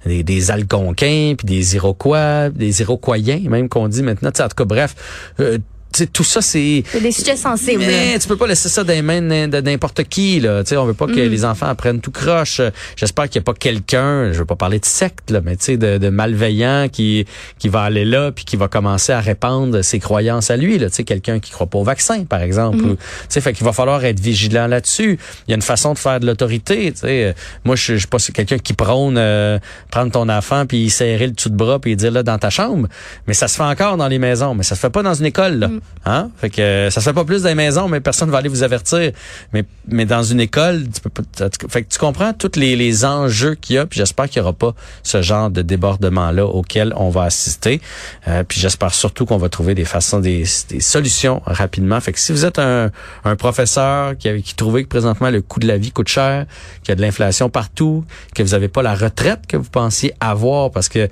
euh, 0.06 0.22
des, 0.22 0.50
Algonquins, 0.50 1.34
puis 1.36 1.46
des 1.46 1.76
Iroquois, 1.76 2.48
des 2.50 2.80
Iroquoiens, 2.80 3.40
même 3.48 3.68
qu'on 3.68 3.88
dit 3.88 4.02
maintenant, 4.02 4.30
en 4.30 4.48
tout 4.48 4.54
cas, 4.56 4.64
bref, 4.64 4.94
euh, 5.40 5.58
tu 5.92 5.98
sais, 5.98 6.06
tout 6.06 6.24
ça, 6.24 6.40
c'est... 6.40 6.82
C'est 6.90 7.00
des 7.00 7.12
sujets 7.12 7.36
sensibles. 7.36 7.82
Mais 7.86 8.18
tu 8.18 8.28
peux 8.28 8.36
pas 8.36 8.46
laisser 8.46 8.68
ça 8.68 8.84
dans 8.84 8.92
les 8.92 9.02
mains 9.02 9.20
de 9.20 9.60
n'importe 9.60 10.04
qui. 10.04 10.40
Là. 10.40 10.62
Tu 10.62 10.70
sais, 10.70 10.76
on 10.76 10.84
veut 10.86 10.94
pas 10.94 11.06
que 11.06 11.12
Mhm. 11.12 11.28
les 11.30 11.44
enfants 11.44 11.66
apprennent 11.66 12.00
tout 12.00 12.10
croche. 12.10 12.60
J'espère 12.96 13.28
qu'il 13.28 13.40
n'y 13.40 13.44
a 13.44 13.46
pas 13.52 13.54
quelqu'un, 13.58 14.32
je 14.32 14.38
veux 14.38 14.44
pas 14.44 14.56
parler 14.56 14.78
de 14.78 14.84
secte, 14.84 15.30
là, 15.30 15.40
mais 15.44 15.56
tu 15.56 15.64
sais, 15.64 15.76
de, 15.76 15.98
de 15.98 16.08
malveillant 16.08 16.88
qui 16.90 17.26
qui 17.58 17.68
va 17.68 17.82
aller 17.82 18.04
là 18.04 18.30
puis 18.32 18.44
qui 18.44 18.56
va 18.56 18.68
commencer 18.68 19.12
à 19.12 19.20
répandre 19.20 19.82
ses 19.82 19.98
croyances 19.98 20.50
à 20.50 20.56
lui. 20.56 20.78
Là. 20.78 20.88
Tu 20.90 20.96
sais, 20.96 21.04
quelqu'un 21.04 21.40
qui 21.40 21.50
croit 21.50 21.66
pas 21.66 21.78
au 21.78 21.84
vaccin, 21.84 22.24
par 22.24 22.40
exemple. 22.42 22.78
Ou, 22.84 22.94
tu 22.94 22.98
sais, 23.28 23.40
fait 23.40 23.52
qu'il 23.52 23.64
va 23.64 23.72
falloir 23.72 24.04
être 24.04 24.20
vigilant 24.20 24.66
là-dessus. 24.66 25.18
Il 25.46 25.50
y 25.50 25.52
a 25.52 25.56
une 25.56 25.62
façon 25.62 25.92
de 25.94 25.98
faire 25.98 26.20
de 26.20 26.26
l'autorité. 26.26 26.92
Tu 26.92 27.00
sais, 27.00 27.34
moi, 27.64 27.76
je 27.76 27.96
suis 27.96 28.06
pas 28.06 28.18
quelqu'un 28.32 28.58
qui 28.58 28.72
prône 28.74 29.16
euh, 29.18 29.58
prendre 29.90 30.12
ton 30.12 30.28
enfant 30.28 30.66
puis 30.66 30.88
serrer 30.90 31.26
le 31.26 31.32
dessous 31.32 31.50
de 31.50 31.56
bras 31.56 31.78
puis 31.78 31.96
dire 31.96 32.12
là 32.12 32.22
dans 32.22 32.38
ta 32.38 32.50
chambre. 32.50 32.88
Mais 33.26 33.34
ça 33.34 33.48
se 33.48 33.56
fait 33.56 33.62
encore 33.62 33.96
dans 33.96 34.08
les 34.08 34.18
maisons, 34.18 34.54
mais 34.54 34.62
ça 34.62 34.74
se 34.74 34.80
fait 34.80 34.90
pas 34.90 35.02
dans 35.02 35.14
une 35.14 35.26
école. 35.26 35.58
Là. 35.58 35.70
Hein? 36.06 36.30
Fait 36.38 36.48
que 36.48 36.62
euh, 36.62 36.90
ça 36.90 37.00
se 37.00 37.08
fait 37.08 37.14
pas 37.14 37.24
plus 37.24 37.42
dans 37.42 37.48
les 37.48 37.54
maisons, 37.54 37.88
mais 37.88 38.00
personne 38.00 38.30
va 38.30 38.38
aller 38.38 38.48
vous 38.48 38.62
avertir. 38.62 39.12
Mais 39.52 39.64
mais 39.86 40.06
dans 40.06 40.22
une 40.22 40.40
école, 40.40 40.84
tu 40.92 41.00
peux 41.00 41.10
pas. 41.10 41.22
Fait 41.68 41.82
que 41.82 41.92
tu 41.92 41.98
comprends 41.98 42.32
tous 42.32 42.58
les, 42.58 42.74
les 42.76 43.04
enjeux 43.04 43.54
qu'il 43.54 43.76
y 43.76 43.78
a. 43.78 43.86
Puis 43.86 43.98
j'espère 43.98 44.28
qu'il 44.28 44.38
y 44.38 44.40
aura 44.40 44.52
pas 44.52 44.74
ce 45.02 45.20
genre 45.20 45.50
de 45.50 45.62
débordement 45.62 46.30
là 46.30 46.46
auquel 46.46 46.94
on 46.96 47.10
va 47.10 47.24
assister. 47.24 47.80
Euh, 48.28 48.44
puis 48.44 48.60
j'espère 48.60 48.94
surtout 48.94 49.26
qu'on 49.26 49.36
va 49.36 49.48
trouver 49.48 49.74
des 49.74 49.84
façons, 49.84 50.20
des, 50.20 50.44
des 50.68 50.80
solutions 50.80 51.42
rapidement. 51.44 52.00
Fait 52.00 52.12
que 52.12 52.18
si 52.18 52.32
vous 52.32 52.44
êtes 52.44 52.58
un, 52.58 52.90
un 53.24 53.36
professeur 53.36 54.16
qui, 54.16 54.42
qui 54.42 54.54
trouvait 54.54 54.84
que 54.84 54.88
présentement 54.88 55.30
le 55.30 55.42
coût 55.42 55.60
de 55.60 55.66
la 55.66 55.76
vie 55.76 55.92
coûte 55.92 56.08
cher, 56.08 56.46
qu'il 56.82 56.90
y 56.90 56.92
a 56.92 56.96
de 56.96 57.02
l'inflation 57.02 57.50
partout, 57.50 58.04
que 58.34 58.42
vous 58.42 58.50
n'avez 58.50 58.68
pas 58.68 58.82
la 58.82 58.94
retraite 58.94 59.46
que 59.46 59.56
vous 59.56 59.70
pensiez 59.70 60.14
avoir 60.20 60.70
parce 60.70 60.88
que 60.88 61.08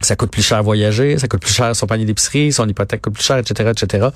ça 0.00 0.16
coûte 0.16 0.30
plus 0.30 0.42
cher 0.42 0.62
voyager, 0.62 1.18
ça 1.18 1.28
coûte 1.28 1.40
plus 1.40 1.54
cher 1.54 1.74
son 1.74 1.86
panier 1.86 2.04
d'épicerie, 2.04 2.52
son 2.52 2.68
hypothèque 2.68 3.02
coûte 3.02 3.14
plus 3.14 3.24
cher, 3.24 3.38
etc., 3.38 3.70
etc. 3.70 4.08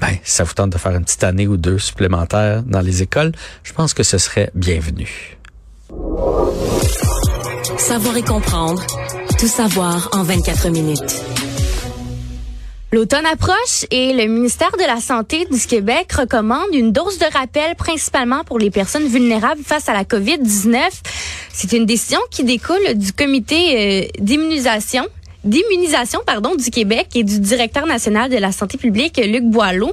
Ben, 0.00 0.08
si 0.24 0.32
ça 0.32 0.44
vous 0.44 0.54
tente 0.54 0.70
de 0.70 0.78
faire 0.78 0.92
une 0.92 1.04
petite 1.04 1.24
année 1.24 1.46
ou 1.46 1.56
deux 1.56 1.78
supplémentaires 1.78 2.62
dans 2.64 2.80
les 2.80 3.02
écoles, 3.02 3.32
je 3.62 3.72
pense 3.72 3.94
que 3.94 4.02
ce 4.02 4.18
serait 4.18 4.50
bienvenu. 4.54 5.38
Savoir 7.78 8.16
et 8.16 8.22
comprendre. 8.22 8.84
Tout 9.38 9.46
savoir 9.46 10.10
en 10.12 10.24
24 10.24 10.68
minutes. 10.70 11.22
L'automne 12.90 13.26
approche 13.26 13.84
et 13.90 14.14
le 14.14 14.26
ministère 14.26 14.70
de 14.78 14.86
la 14.86 14.98
Santé 14.98 15.46
du 15.50 15.60
Québec 15.66 16.10
recommande 16.10 16.68
une 16.72 16.90
dose 16.90 17.18
de 17.18 17.26
rappel 17.30 17.74
principalement 17.76 18.44
pour 18.44 18.58
les 18.58 18.70
personnes 18.70 19.06
vulnérables 19.06 19.60
face 19.62 19.90
à 19.90 19.92
la 19.92 20.04
COVID-19. 20.04 20.80
C'est 21.52 21.72
une 21.72 21.84
décision 21.84 22.18
qui 22.30 22.44
découle 22.44 22.94
du 22.94 23.12
comité 23.12 24.06
euh, 24.06 24.08
d'immunisation 24.18 25.04
d'immunisation 25.44 26.20
pardon 26.26 26.54
du 26.56 26.70
Québec 26.70 27.08
et 27.14 27.22
du 27.22 27.40
directeur 27.40 27.86
national 27.86 28.30
de 28.30 28.36
la 28.36 28.52
santé 28.52 28.76
publique 28.76 29.20
Luc 29.24 29.44
Boileau 29.44 29.92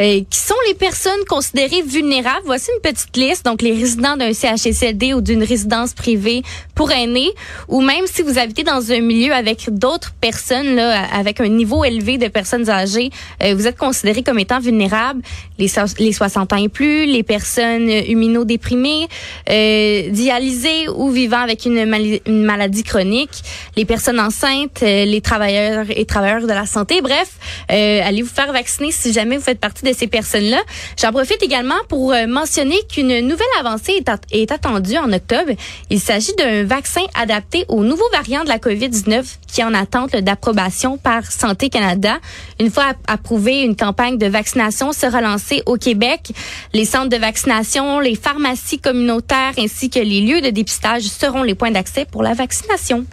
euh, 0.00 0.20
qui 0.28 0.38
sont 0.38 0.54
les 0.68 0.74
personnes 0.74 1.24
considérées 1.28 1.82
vulnérables. 1.82 2.42
Voici 2.44 2.70
une 2.76 2.82
petite 2.82 3.16
liste 3.16 3.44
donc 3.44 3.62
les 3.62 3.72
résidents 3.72 4.16
d'un 4.16 4.32
CHSLD 4.32 5.14
ou 5.14 5.20
d'une 5.20 5.42
résidence 5.42 5.94
privée 5.94 6.42
pour 6.74 6.90
aînés 6.90 7.30
ou 7.68 7.80
même 7.80 8.06
si 8.06 8.22
vous 8.22 8.38
habitez 8.38 8.64
dans 8.64 8.92
un 8.92 9.00
milieu 9.00 9.32
avec 9.32 9.70
d'autres 9.70 10.12
personnes 10.20 10.76
là 10.76 11.04
avec 11.12 11.40
un 11.40 11.48
niveau 11.48 11.84
élevé 11.84 12.18
de 12.18 12.28
personnes 12.28 12.68
âgées, 12.68 13.10
euh, 13.42 13.54
vous 13.54 13.66
êtes 13.66 13.78
considérés 13.78 14.22
comme 14.22 14.38
étant 14.38 14.60
vulnérables 14.60 15.22
les 15.58 15.70
les 15.98 16.12
60 16.12 16.52
ans 16.52 16.56
et 16.56 16.68
plus, 16.68 17.06
les 17.06 17.22
personnes 17.22 17.88
immunodéprimées, 17.88 19.08
euh, 19.48 20.08
dialysées 20.10 20.88
ou 20.88 21.10
vivant 21.10 21.38
avec 21.38 21.64
une, 21.64 21.78
une 22.26 22.44
maladie 22.44 22.82
chronique, 22.82 23.42
les 23.76 23.84
personnes 23.84 24.20
enceintes 24.20 24.81
les 24.82 25.20
travailleurs 25.20 25.86
et 25.88 26.04
travailleurs 26.04 26.42
de 26.42 26.52
la 26.52 26.66
santé. 26.66 27.00
Bref, 27.00 27.30
euh, 27.70 28.00
allez 28.02 28.22
vous 28.22 28.28
faire 28.28 28.52
vacciner 28.52 28.92
si 28.92 29.12
jamais 29.12 29.36
vous 29.36 29.42
faites 29.42 29.60
partie 29.60 29.84
de 29.84 29.92
ces 29.92 30.06
personnes-là. 30.06 30.60
J'en 31.00 31.12
profite 31.12 31.42
également 31.42 31.78
pour 31.88 32.12
euh, 32.12 32.26
mentionner 32.26 32.76
qu'une 32.92 33.20
nouvelle 33.20 33.46
avancée 33.60 34.02
est, 34.32 34.52
attendue 34.52 34.96
en 34.98 35.12
octobre. 35.12 35.52
Il 35.90 36.00
s'agit 36.00 36.34
d'un 36.34 36.64
vaccin 36.64 37.02
adapté 37.14 37.64
aux 37.68 37.84
nouveaux 37.84 38.08
variants 38.12 38.44
de 38.44 38.48
la 38.48 38.58
COVID-19 38.58 39.24
qui 39.46 39.60
est 39.60 39.64
en 39.64 39.74
attente 39.74 40.16
d'approbation 40.16 40.98
par 40.98 41.30
Santé 41.30 41.68
Canada. 41.68 42.18
Une 42.58 42.70
fois 42.70 42.94
approuvé, 43.06 43.62
une 43.62 43.76
campagne 43.76 44.18
de 44.18 44.26
vaccination 44.26 44.92
sera 44.92 45.20
lancée 45.20 45.62
au 45.66 45.76
Québec. 45.76 46.32
Les 46.72 46.84
centres 46.84 47.10
de 47.10 47.16
vaccination, 47.16 48.00
les 48.00 48.14
pharmacies 48.14 48.78
communautaires 48.78 49.52
ainsi 49.58 49.90
que 49.90 50.00
les 50.00 50.20
lieux 50.20 50.40
de 50.40 50.50
dépistage 50.50 51.02
seront 51.02 51.42
les 51.42 51.54
points 51.54 51.70
d'accès 51.70 52.06
pour 52.10 52.22
la 52.22 52.34
vaccination 52.34 53.04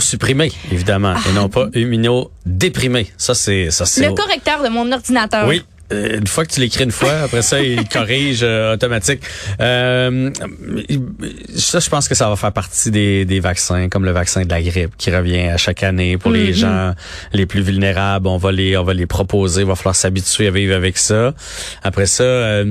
supprimé 0.00 0.52
évidemment, 0.72 1.14
et 1.28 1.32
non 1.34 1.48
pas 1.48 1.68
déprimé 2.44 3.10
Ça, 3.16 3.34
c'est... 3.34 3.70
ça 3.70 3.86
c'est 3.86 4.06
Le 4.06 4.14
correcteur 4.14 4.62
de 4.62 4.68
mon 4.68 4.90
ordinateur. 4.92 5.46
Oui, 5.46 5.62
euh, 5.92 6.18
une 6.18 6.26
fois 6.26 6.44
que 6.44 6.52
tu 6.52 6.60
l'écris 6.60 6.84
une 6.84 6.90
fois, 6.90 7.12
après 7.24 7.42
ça, 7.42 7.60
il 7.60 7.88
corrige 7.92 8.40
euh, 8.42 8.74
automatique. 8.74 9.22
Euh, 9.60 10.30
ça, 11.54 11.78
je 11.78 11.88
pense 11.88 12.08
que 12.08 12.14
ça 12.14 12.28
va 12.28 12.36
faire 12.36 12.52
partie 12.52 12.90
des, 12.90 13.24
des, 13.24 13.40
vaccins, 13.40 13.88
comme 13.88 14.04
le 14.04 14.10
vaccin 14.10 14.42
de 14.42 14.50
la 14.50 14.62
grippe 14.62 14.96
qui 14.96 15.14
revient 15.14 15.48
à 15.48 15.56
chaque 15.56 15.82
année 15.82 16.18
pour 16.18 16.32
les 16.32 16.52
mm-hmm. 16.52 16.58
gens 16.58 16.94
les 17.32 17.46
plus 17.46 17.62
vulnérables. 17.62 18.26
On 18.26 18.36
va 18.36 18.50
les, 18.50 18.76
on 18.76 18.82
va 18.84 18.94
les 18.94 19.06
proposer. 19.06 19.62
Il 19.62 19.66
va 19.66 19.76
falloir 19.76 19.94
s'habituer 19.94 20.48
à 20.48 20.50
vivre 20.50 20.74
avec 20.74 20.98
ça. 20.98 21.34
Après 21.82 22.06
ça, 22.06 22.64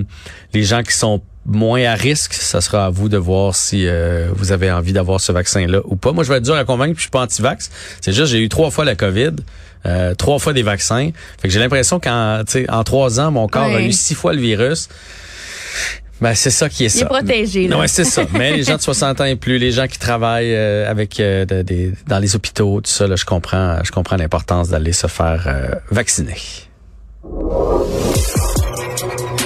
les 0.53 0.63
gens 0.63 0.83
qui 0.83 0.93
sont 0.93 1.21
moins 1.45 1.83
à 1.83 1.93
risque, 1.93 2.33
ça 2.33 2.61
sera 2.61 2.85
à 2.85 2.89
vous 2.89 3.09
de 3.09 3.17
voir 3.17 3.55
si 3.55 3.87
euh, 3.87 4.29
vous 4.33 4.51
avez 4.51 4.71
envie 4.71 4.93
d'avoir 4.93 5.21
ce 5.21 5.31
vaccin-là 5.31 5.81
ou 5.85 5.95
pas. 5.95 6.11
Moi, 6.11 6.23
je 6.23 6.29
vais 6.29 6.37
être 6.37 6.43
dur 6.43 6.55
à 6.55 6.65
convaincre, 6.65 6.93
puis 6.93 6.99
je 6.99 7.03
suis 7.03 7.11
pas 7.11 7.21
anti-vax. 7.21 7.69
C'est 8.01 8.13
juste, 8.13 8.31
j'ai 8.31 8.41
eu 8.41 8.49
trois 8.49 8.71
fois 8.71 8.85
la 8.85 8.95
COVID, 8.95 9.31
euh, 9.85 10.15
trois 10.15 10.39
fois 10.39 10.53
des 10.53 10.63
vaccins. 10.63 11.11
Fait 11.39 11.47
que 11.47 11.53
j'ai 11.53 11.59
l'impression 11.59 11.99
qu'en 11.99 12.41
en 12.69 12.83
trois 12.83 13.19
ans, 13.19 13.31
mon 13.31 13.47
corps 13.47 13.65
a 13.65 13.81
eu 13.81 13.91
six 13.91 14.15
fois 14.15 14.33
le 14.33 14.41
virus. 14.41 14.89
Ben, 16.21 16.33
c'est 16.33 16.49
ça 16.49 16.69
qui 16.69 16.85
est 16.85 16.89
ça. 16.89 16.99
Il 16.99 17.01
est 17.03 17.05
protégé. 17.05 17.67
Non, 17.67 17.81
c'est 17.87 18.05
ça. 18.05 18.23
Mais 18.33 18.55
les 18.55 18.63
gens 18.63 18.77
de 18.77 18.81
60 18.81 19.21
ans 19.21 19.25
et 19.25 19.35
plus, 19.35 19.57
les 19.57 19.71
gens 19.71 19.85
qui 19.85 19.99
travaillent 19.99 20.55
euh, 20.55 20.89
avec 20.89 21.21
dans 22.07 22.19
les 22.19 22.35
hôpitaux, 22.35 22.81
tout 22.81 22.89
ça, 22.89 23.05
là, 23.05 23.15
je 23.17 23.25
comprends, 23.25 23.77
je 23.83 23.91
comprends 23.91 24.15
l'importance 24.15 24.69
d'aller 24.69 24.93
se 24.93 25.07
faire 25.07 25.47
vacciner. 25.91 26.37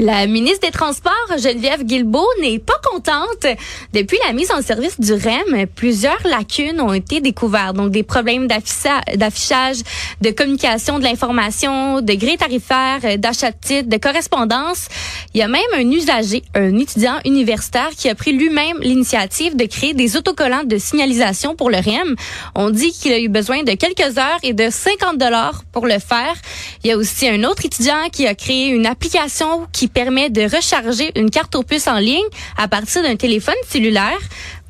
La 0.00 0.26
ministre 0.26 0.66
des 0.66 0.72
Transports, 0.72 1.12
Geneviève 1.38 1.84
Guilbeault, 1.84 2.26
n'est 2.40 2.58
pas 2.58 2.80
contente. 2.82 3.46
Depuis 3.92 4.18
la 4.26 4.32
mise 4.32 4.50
en 4.50 4.60
service 4.60 4.98
du 4.98 5.12
REM, 5.12 5.66
plusieurs 5.72 6.18
lacunes 6.24 6.80
ont 6.80 6.92
été 6.92 7.20
découvertes. 7.20 7.76
Donc, 7.76 7.92
des 7.92 8.02
problèmes 8.02 8.48
d'affichage, 8.48 9.76
de 10.20 10.30
communication 10.30 10.98
de 10.98 11.04
l'information, 11.04 12.00
de 12.00 12.12
gré 12.14 12.36
tarifaire, 12.36 13.18
d'achat 13.18 13.52
de 13.52 13.56
titres, 13.60 13.88
de 13.88 13.96
correspondance. 13.96 14.88
Il 15.32 15.38
y 15.38 15.42
a 15.42 15.48
même 15.48 15.62
un 15.72 15.88
usager, 15.88 16.42
un 16.56 16.76
étudiant 16.76 17.20
universitaire 17.24 17.90
qui 17.96 18.08
a 18.08 18.16
pris 18.16 18.32
lui-même 18.32 18.78
l'initiative 18.80 19.54
de 19.54 19.64
créer 19.64 19.94
des 19.94 20.16
autocollants 20.16 20.64
de 20.64 20.76
signalisation 20.76 21.54
pour 21.54 21.70
le 21.70 21.76
REM. 21.76 22.16
On 22.56 22.70
dit 22.70 22.90
qu'il 22.90 23.12
a 23.12 23.20
eu 23.20 23.28
besoin 23.28 23.62
de 23.62 23.72
quelques 23.74 24.18
heures 24.18 24.38
et 24.42 24.54
de 24.54 24.70
50 24.70 25.18
dollars 25.18 25.62
pour 25.70 25.86
le 25.86 26.00
faire. 26.00 26.34
Il 26.82 26.88
y 26.88 26.92
a 26.92 26.96
aussi 26.96 27.28
un 27.28 27.44
autre 27.44 27.64
étudiant 27.64 28.08
qui 28.12 28.26
a 28.26 28.34
créé 28.34 28.68
une 28.68 28.86
application 28.86 29.66
qui 29.72 29.83
permet 29.88 30.30
de 30.30 30.42
recharger 30.42 31.12
une 31.16 31.30
carte 31.30 31.54
opus 31.54 31.86
en 31.86 31.98
ligne 31.98 32.24
à 32.56 32.68
partir 32.68 33.02
d'un 33.02 33.16
téléphone 33.16 33.54
cellulaire. 33.68 34.18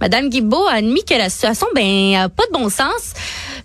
Madame 0.00 0.28
Guibault 0.28 0.66
a 0.66 0.74
admis 0.74 1.04
que 1.04 1.14
la 1.14 1.30
situation 1.30 1.66
ben 1.74 2.28
pas 2.28 2.44
de 2.46 2.52
bon 2.52 2.68
sens. 2.68 3.14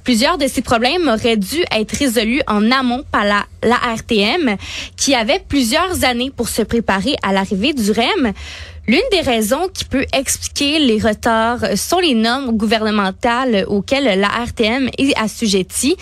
Plusieurs 0.04 0.38
de 0.38 0.48
ces 0.48 0.62
problèmes 0.62 1.08
auraient 1.08 1.38
dû 1.38 1.64
être 1.72 1.96
résolus 1.98 2.42
en 2.48 2.72
amont 2.72 3.04
par 3.12 3.26
la 3.26 3.46
RTM, 3.64 4.56
qui 4.96 5.14
avait 5.14 5.42
plusieurs 5.48 6.04
années 6.04 6.32
pour 6.36 6.50
se 6.50 6.62
préparer 6.62 7.16
à 7.22 7.34
l'arrivée 7.34 7.74
du 7.74 7.92
REM. 7.92 8.34
L'une 8.88 9.02
des 9.12 9.22
raisons 9.22 9.68
qui 9.74 9.86
peut 9.86 10.06
expliquer 10.14 10.80
les 10.80 11.00
retards 11.00 11.78
sont 11.78 12.00
les 12.00 12.16
normes 12.16 12.58
gouvernementales 12.58 13.66
auxquelles 13.68 14.20
la 14.20 14.28
RTM 14.28 14.90
est 14.98 15.18
assujettie. 15.18 15.96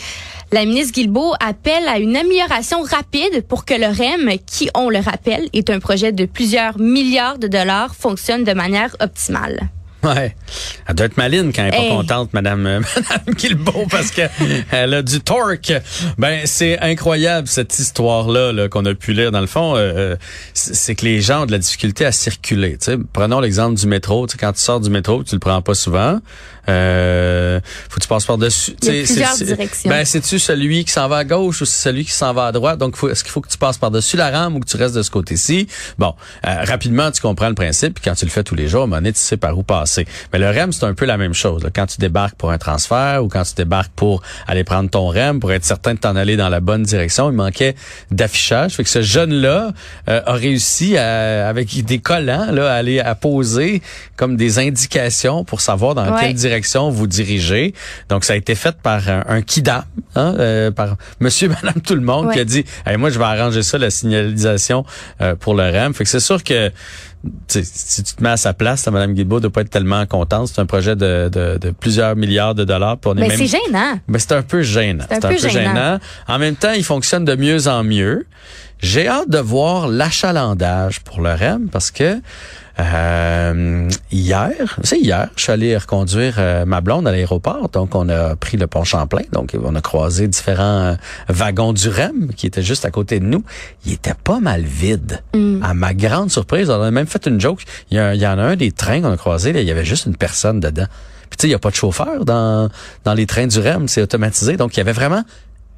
La 0.52 0.64
ministre 0.64 0.94
Guilbeault 0.94 1.34
appelle 1.42 1.88
à 1.88 2.00
une 2.00 2.16
amélioration 2.16 2.82
rapide 2.82 3.46
pour 3.48 3.66
que 3.66 3.74
le 3.74 3.88
REM, 3.88 4.38
qui, 4.46 4.70
on 4.76 4.90
le 4.90 5.00
rappelle, 5.00 5.50
est 5.52 5.70
un 5.70 5.80
projet 5.80 6.14
de 6.14 6.26
plusieurs 6.26 6.80
milliards 6.80 7.38
de 7.38 7.48
dollars, 7.48 7.96
fonctionne 7.96 8.46
de 8.46 8.54
manière 8.54 8.96
optimale. 9.02 9.70
Ouais. 10.08 10.36
Elle 10.88 10.96
doit 10.96 11.06
être 11.08 11.18
maline 11.18 11.52
quand 11.54 11.64
elle 11.64 11.74
est 11.74 11.90
pas 11.90 11.96
contente, 11.96 12.34
Madame, 12.34 12.66
euh, 12.66 12.80
Madame 12.96 13.88
parce 13.90 14.12
que 14.12 14.22
elle 14.72 14.94
a 14.94 15.02
du 15.02 15.20
torque. 15.20 15.74
Ben, 16.18 16.42
c'est 16.46 16.80
incroyable 16.80 17.48
cette 17.48 17.78
histoire-là 17.78 18.54
-là, 18.54 18.70
qu'on 18.70 18.86
a 18.86 18.94
pu 18.94 19.14
lire. 19.14 19.32
Dans 19.32 19.42
le 19.42 19.48
fond, 19.48 19.76
euh, 19.76 19.80
euh, 19.80 20.16
c'est 20.54 20.96
que 20.96 21.06
les 21.06 21.22
gens 21.22 21.44
ont 21.44 21.46
de 21.46 21.52
la 21.52 21.58
difficulté 21.58 22.06
à 22.06 22.12
circuler. 22.12 22.78
sais 22.80 22.98
Prenons 23.14 23.40
l'exemple 23.40 23.76
du 23.76 23.88
métro. 23.88 24.28
sais 24.28 24.38
quand 24.38 24.54
tu 24.54 24.62
sors 24.62 24.80
du 24.80 24.90
métro, 24.90 25.24
tu 25.24 25.36
le 25.36 25.40
prends 25.40 25.62
pas 25.62 25.74
souvent. 25.74 26.20
Euh, 26.70 27.62
faut 27.90 27.96
que 27.96 28.02
tu 28.02 28.10
passes 28.10 28.26
par-dessus. 28.26 28.76
Il 28.82 28.88
y 28.88 29.02
a 29.02 29.04
plusieurs 29.06 29.38
directions. 29.38 29.90
Ben, 29.90 30.04
c'est-tu 30.04 30.38
celui 30.38 30.84
qui 30.84 30.92
s'en 30.92 31.08
va 31.08 31.18
à 31.18 31.24
gauche 31.24 31.62
ou 31.62 31.66
c'est 31.66 31.82
celui 31.90 32.04
qui 32.04 32.12
s'en 32.12 32.34
va 32.34 32.48
à 32.48 32.52
droite? 32.52 32.78
Donc, 32.78 32.98
est-ce 33.10 33.24
qu'il 33.24 33.32
faut 33.32 33.40
que 33.40 33.48
tu 33.50 33.58
passes 33.58 33.78
par-dessus 33.78 34.18
la 34.18 34.30
rame 34.30 34.56
ou 34.56 34.60
que 34.60 34.68
tu 34.68 34.76
restes 34.76 34.96
de 34.96 35.02
ce 35.02 35.10
côté-ci? 35.12 35.68
Bon, 35.98 36.14
rapidement, 36.44 37.10
tu 37.12 37.22
comprends 37.22 37.48
le 37.48 37.56
principe. 37.56 37.96
Puis 37.96 38.04
quand 38.04 38.16
tu 38.16 38.26
le 38.26 38.32
fais 38.32 38.44
tous 38.44 38.56
les 38.56 38.68
jours, 38.68 38.82
à 38.82 38.84
un 38.84 38.88
moment 38.88 38.98
donné, 38.98 39.14
tu 39.14 39.20
sais 39.20 39.38
par 39.38 39.58
où 39.58 39.64
passer. 39.64 39.97
Mais 40.34 40.40
le 40.40 40.50
REM, 40.50 40.72
c'est 40.72 40.86
un 40.86 40.94
peu 40.94 41.06
la 41.06 41.18
même 41.18 41.34
chose. 41.34 41.68
Quand 41.76 41.86
tu 41.86 41.98
débarques 41.98 42.36
pour 42.36 42.52
un 42.52 42.58
transfert 42.58 43.24
ou 43.24 43.28
quand 43.28 43.44
tu 43.44 43.56
débarques 43.56 43.92
pour 43.96 44.22
aller 44.48 44.64
prendre 44.64 44.90
ton 44.90 45.08
REM, 45.08 45.40
pour 45.40 45.52
être 45.52 45.66
certain 45.66 45.94
de 45.94 46.00
t'en 46.00 46.16
aller 46.16 46.38
dans 46.38 46.50
la 46.50 46.60
bonne 46.60 46.84
direction, 46.84 47.30
il 47.30 47.36
manquait 47.36 47.76
d'affichage. 48.12 48.74
Fait 48.74 48.84
que 48.84 48.90
ce 48.90 49.02
jeune-là 49.02 49.72
euh, 50.10 50.22
a 50.26 50.34
réussi 50.34 50.98
à, 50.98 51.48
avec 51.48 51.84
des 51.86 52.00
collants 52.00 52.52
là, 52.52 52.72
à 52.72 52.76
aller 52.76 53.00
à 53.00 53.16
poser 53.16 53.82
comme 54.16 54.36
des 54.36 54.60
indications 54.60 55.44
pour 55.44 55.62
savoir 55.62 55.96
dans 55.96 56.16
quelle 56.18 56.34
direction 56.34 56.90
vous 56.90 57.08
dirigez. 57.08 57.74
Donc 58.10 58.24
ça 58.24 58.34
a 58.34 58.36
été 58.36 58.56
fait 58.56 58.76
par 58.82 59.08
un, 59.10 59.24
un 59.28 59.42
kidam, 59.42 59.84
hein, 60.16 60.36
euh, 60.40 60.72
par 60.72 60.98
Monsieur, 61.20 61.50
Madame, 61.64 61.82
tout 61.82 61.96
le 61.96 62.02
monde 62.02 62.32
qui 62.32 62.40
a 62.40 62.46
dit, 62.46 62.66
moi 62.98 63.10
je 63.10 63.20
vais 63.20 63.26
arranger 63.26 63.64
ça 63.64 63.78
la 63.78 63.90
signalisation 63.90 64.86
euh, 65.22 65.36
pour 65.36 65.56
le 65.56 65.64
REM. 65.64 65.94
Fait 65.94 66.04
que 66.04 66.10
c'est 66.10 66.20
sûr 66.20 66.44
que 66.44 66.72
si 67.48 68.04
tu 68.04 68.16
te 68.16 68.24
mets 68.24 68.30
à 68.30 68.38
sa 68.38 68.54
place, 68.54 68.88
Mme 68.88 69.14
Guilbault 69.14 69.40
doit 69.40 69.52
pas 69.52 69.62
être 69.62 69.70
tellement 69.70 70.06
contente. 70.06 70.48
C'est 70.48 70.62
un 70.62 70.66
projet 70.66 70.96
de, 70.96 71.30
de, 71.30 71.58
de, 71.58 71.72
plusieurs 71.72 72.16
milliards 72.16 72.56
de 72.56 72.64
dollars. 72.64 72.98
Pour 72.98 73.16
mais 73.16 73.30
c'est 73.30 73.48
gênant. 73.48 74.00
Mais 74.08 74.20
c'est 74.20 74.34
un 74.34 74.44
peu 74.44 74.62
gênant. 74.62 75.06
C'est 75.10 75.26
un, 75.26 75.30
peu, 75.30 75.38
gênant. 75.38 76.00
En 76.28 76.40
même 76.40 76.56
temps, 76.56 76.74
il 76.74 76.84
fonctionne 76.84 77.26
de 77.26 77.36
mieux 77.36 77.68
en 77.68 77.84
mieux. 77.84 78.26
J'ai 78.80 79.08
hâte 79.08 79.30
de 79.30 79.40
voir 79.40 79.88
l'achalandage 79.88 81.00
pour 81.02 81.22
le 81.22 81.32
REM 81.34 81.70
parce 81.70 81.92
que 81.92 82.20
Euh, 82.80 83.90
hier, 84.12 84.78
c'est 84.84 85.00
hier, 85.00 85.30
je 85.36 85.42
suis 85.42 85.52
allé 85.52 85.76
reconduire 85.76 86.36
euh, 86.38 86.64
ma 86.66 86.80
blonde 86.80 87.08
à 87.08 87.12
l'aéroport. 87.12 87.70
Donc, 87.70 87.96
on 87.96 88.08
a 88.08 88.36
pris 88.36 88.56
le 88.58 88.68
pont 88.68 88.84
Champlain. 88.84 89.24
Donc, 89.32 89.56
on 89.64 89.74
a 89.76 89.82
croisé 89.82 90.28
différents 90.28 90.64
euh, 90.92 90.96
wagons 91.28 91.74
du 91.74 91.90
REM 91.90 92.30
qui 92.36 92.46
étaient 92.46 92.62
juste 92.62 92.86
à 92.86 92.92
côté 92.92 93.20
de 93.20 93.26
nous. 93.26 93.44
Il 93.86 93.94
était 93.94 94.14
pas 94.14 94.40
mal 94.40 94.62
vide. 94.62 95.24
À 95.64 95.74
ma 95.74 95.96
grande 95.96 96.30
surprise, 96.30 96.70
on 96.70 96.80
a 96.82 96.92
même 96.92 97.08
fait 97.08 97.26
une 97.26 97.42
joke. 97.42 97.64
Il 97.90 97.98
y, 97.98 98.00
a- 98.00 98.14
il 98.14 98.22
y 98.22 98.28
en 98.28 98.38
a 98.38 98.44
un 98.44 98.56
des 98.56 98.72
trains 98.72 99.02
qu'on 99.02 99.12
a 99.12 99.18
croisé, 99.18 99.54
là, 99.54 99.62
il 99.62 99.68
y 99.68 99.72
avait 99.72 99.84
juste 99.86 100.06
une 100.06 100.16
personne 100.16 100.60
dedans. 100.60 100.86
Puis 101.32 101.38
tu 101.38 101.42
sais, 101.42 101.48
il 101.48 101.52
n'y 101.52 101.56
a 101.56 101.60
pas 101.60 101.72
de 101.72 101.76
chauffeur 101.76 102.26
dans, 102.26 102.70
dans 103.06 103.14
les 103.16 103.26
trains 103.26 103.48
du 103.48 103.60
REM, 103.60 103.88
c'est 103.88 104.04
automatisé. 104.04 104.56
Donc, 104.56 104.76
il 104.76 104.80
y 104.80 104.82
avait 104.82 104.94
vraiment 104.94 105.24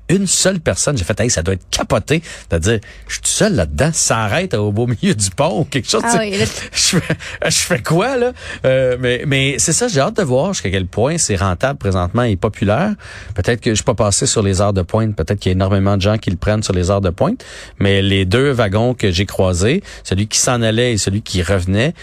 une 0.09 0.27
seule 0.27 0.59
personne. 0.59 0.97
J'ai 0.97 1.03
fait, 1.03 1.19
hey, 1.19 1.29
ça 1.29 1.41
doit 1.43 1.53
être 1.53 1.69
capoté 1.69 2.21
de 2.49 2.57
dire, 2.57 2.79
je 3.07 3.13
suis 3.13 3.21
tout 3.21 3.29
seul 3.29 3.55
là-dedans, 3.55 3.91
ça 3.93 4.19
arrête 4.19 4.53
au 4.53 4.71
beau 4.71 4.87
milieu 4.87 5.13
du 5.15 5.29
pont 5.29 5.59
ou 5.61 5.63
quelque 5.65 5.89
chose. 5.89 6.01
Ah 6.03 6.17
oui, 6.19 6.31
là- 6.37 6.45
je, 6.73 6.97
fais, 6.97 7.15
je 7.45 7.57
fais 7.57 7.81
quoi, 7.81 8.17
là? 8.17 8.31
Euh, 8.65 8.97
mais 8.99 9.23
mais 9.27 9.55
c'est 9.59 9.73
ça, 9.73 9.87
j'ai 9.87 9.99
hâte 9.99 10.17
de 10.17 10.23
voir 10.23 10.53
jusqu'à 10.53 10.71
quel 10.71 10.87
point 10.87 11.17
c'est 11.17 11.35
rentable 11.35 11.77
présentement 11.79 12.23
et 12.23 12.35
populaire. 12.35 12.93
Peut-être 13.35 13.61
que 13.61 13.69
je 13.71 13.75
suis 13.75 13.83
pas 13.83 13.93
passé 13.95 14.25
sur 14.25 14.41
les 14.41 14.61
heures 14.61 14.73
de 14.73 14.81
pointe. 14.81 15.15
Peut-être 15.15 15.39
qu'il 15.39 15.49
y 15.49 15.53
a 15.53 15.55
énormément 15.55 15.95
de 15.97 16.01
gens 16.01 16.17
qui 16.17 16.31
le 16.31 16.37
prennent 16.37 16.63
sur 16.63 16.73
les 16.73 16.89
heures 16.91 17.01
de 17.01 17.09
pointe. 17.09 17.45
Mais 17.79 18.01
les 18.01 18.25
deux 18.25 18.51
wagons 18.51 18.93
que 18.93 19.11
j'ai 19.11 19.25
croisés, 19.25 19.83
celui 20.03 20.27
qui 20.27 20.39
s'en 20.39 20.61
allait 20.61 20.93
et 20.93 20.97
celui 20.97 21.21
qui 21.21 21.41
revenait, 21.43 21.93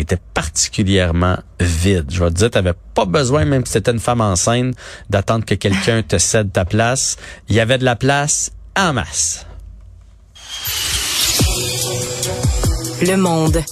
étaient 0.00 0.20
particulièrement 0.34 1.38
vides. 1.60 2.10
Je 2.10 2.22
vais 2.22 2.30
te 2.30 2.34
dire, 2.34 2.50
t'avais 2.50 2.74
pas 2.94 3.04
besoin, 3.04 3.44
même 3.44 3.64
si 3.64 3.72
c'était 3.72 3.92
une 3.92 4.00
femme 4.00 4.20
enceinte, 4.20 4.74
d'attendre 5.10 5.44
que 5.44 5.54
quelqu'un 5.54 6.02
te 6.02 6.18
cède 6.18 6.52
ta 6.52 6.64
place. 6.64 7.16
Il 7.48 7.54
y 7.54 7.60
avait 7.60 7.78
de 7.78 7.84
la 7.84 7.96
place 7.96 8.52
en 8.76 8.92
masse. 8.92 9.46
Le 13.02 13.16
monde. 13.16 13.62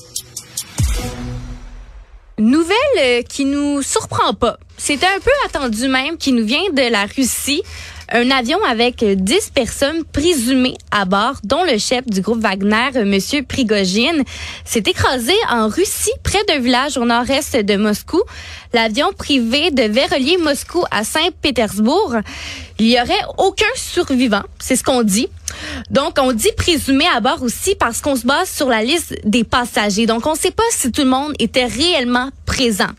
Nouvelle 2.38 2.74
euh, 2.98 3.22
qui 3.22 3.44
nous 3.44 3.80
surprend 3.82 4.34
pas. 4.34 4.58
C'était 4.76 5.06
un 5.06 5.20
peu 5.20 5.30
attendu 5.46 5.88
même, 5.88 6.18
qui 6.18 6.32
nous 6.32 6.44
vient 6.44 6.70
de 6.72 6.90
la 6.90 7.06
Russie. 7.06 7.62
Un 8.12 8.30
avion 8.30 8.58
avec 8.68 9.02
euh, 9.02 9.14
10 9.14 9.50
personnes 9.54 10.04
présumées 10.04 10.76
à 10.90 11.06
bord, 11.06 11.36
dont 11.42 11.64
le 11.64 11.78
chef 11.78 12.04
du 12.06 12.20
groupe 12.20 12.40
Wagner, 12.40 12.90
euh, 12.96 13.04
Monsieur 13.04 13.42
Prigogine, 13.42 14.24
s'est 14.64 14.82
écrasé 14.86 15.32
en 15.50 15.68
Russie, 15.68 16.12
près 16.22 16.44
d'un 16.44 16.58
village 16.58 16.98
au 16.98 17.04
nord-est 17.04 17.56
de 17.56 17.76
Moscou. 17.76 18.20
L'avion 18.74 19.12
privé 19.16 19.70
devait 19.70 20.06
relier 20.06 20.36
Moscou 20.36 20.84
à 20.90 21.02
Saint-Pétersbourg. 21.04 22.16
Il 22.78 22.86
y 22.86 23.00
aurait 23.00 23.24
aucun 23.38 23.64
survivant, 23.76 24.42
c'est 24.58 24.76
ce 24.76 24.82
qu'on 24.82 25.02
dit. 25.02 25.28
Donc, 25.90 26.16
on 26.20 26.32
dit 26.32 26.50
présumé 26.56 27.04
à 27.14 27.20
bord 27.20 27.42
aussi 27.42 27.74
parce 27.76 28.00
qu'on 28.00 28.16
se 28.16 28.26
base 28.26 28.50
sur 28.50 28.68
la 28.68 28.82
liste 28.82 29.14
des 29.24 29.44
passagers. 29.44 30.06
Donc, 30.06 30.26
on 30.26 30.32
ne 30.32 30.38
sait 30.38 30.50
pas 30.50 30.64
si 30.70 30.90
tout 30.90 31.02
le 31.02 31.08
monde 31.08 31.34
était 31.38 31.66
réellement 31.66 32.30
présent. 32.46 32.90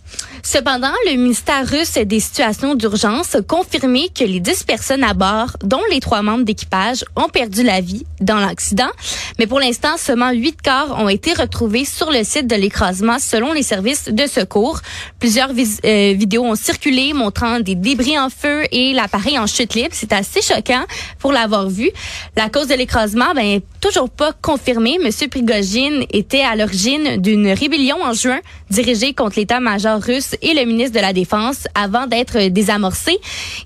Cependant, 0.44 0.94
le 1.08 1.18
ministère 1.18 1.68
russe 1.68 1.94
des 1.94 2.20
situations 2.20 2.76
d'urgence 2.76 3.34
a 3.34 3.42
confirmé 3.42 4.10
que 4.14 4.24
les 4.24 4.40
10 4.40 4.64
personnes 4.64 5.04
à 5.04 5.16
bord, 5.16 5.58
dont 5.64 5.82
les 5.90 6.00
trois 6.00 6.22
membres 6.22 6.44
d'équipage, 6.44 7.04
ont 7.16 7.30
perdu 7.30 7.64
la 7.64 7.82
vie 7.82 8.06
dans 8.22 8.38
l'accident. 8.38 8.92
Mais 9.40 9.48
pour 9.48 9.60
l'instant, 9.60 9.98
seulement 9.98 10.32
8 10.32 10.62
corps 10.62 11.00
ont 11.00 11.10
été 11.10 11.34
retrouvés 11.34 11.84
sur 11.84 12.12
le 12.12 12.24
site 12.24 12.46
de 12.46 12.56
l'écrasement 12.56 13.18
selon 13.18 13.54
les 13.54 13.64
services 13.64 14.06
de 14.06 14.28
secours. 14.28 14.82
Plusieurs 15.20 15.50
euh, 15.50 16.14
vidéos 16.16 16.44
ont 16.44 16.56
circulé 16.56 17.14
montrant 17.14 17.60
des 17.60 17.74
débris 17.74 18.20
en 18.20 18.30
feu 18.30 18.66
et 18.72 18.94
l'appareil 18.94 19.40
en 19.40 19.48
chute 19.48 19.65
C'est 19.92 20.14
assez 20.14 20.42
choquant 20.42 20.84
pour 21.20 21.32
l'avoir 21.32 21.70
vu. 21.70 21.90
La 22.36 22.50
cause 22.50 22.68
de 22.68 22.76
l'écrasement, 22.76 23.34
ben, 23.36 23.62
toujours 23.82 24.10
pas 24.10 24.34
confirmée. 24.34 24.98
Monsieur 25.04 25.28
Prigogine 25.28 26.06
était 26.12 26.42
à 26.42 26.56
l'origine 26.56 27.18
d'une 27.22 27.48
rébellion 27.50 27.98
en 28.04 28.14
juin 28.14 28.40
dirigée 28.70 29.14
contre 29.14 29.40
l'état-major 29.40 30.02
russe 30.02 30.36
et 30.42 30.54
le 30.54 30.66
ministre 30.66 30.96
de 30.96 31.02
la 31.02 31.14
Défense 31.14 31.68
avant 31.76 32.08
d'être 32.08 32.48
désamorcé. 32.50 33.18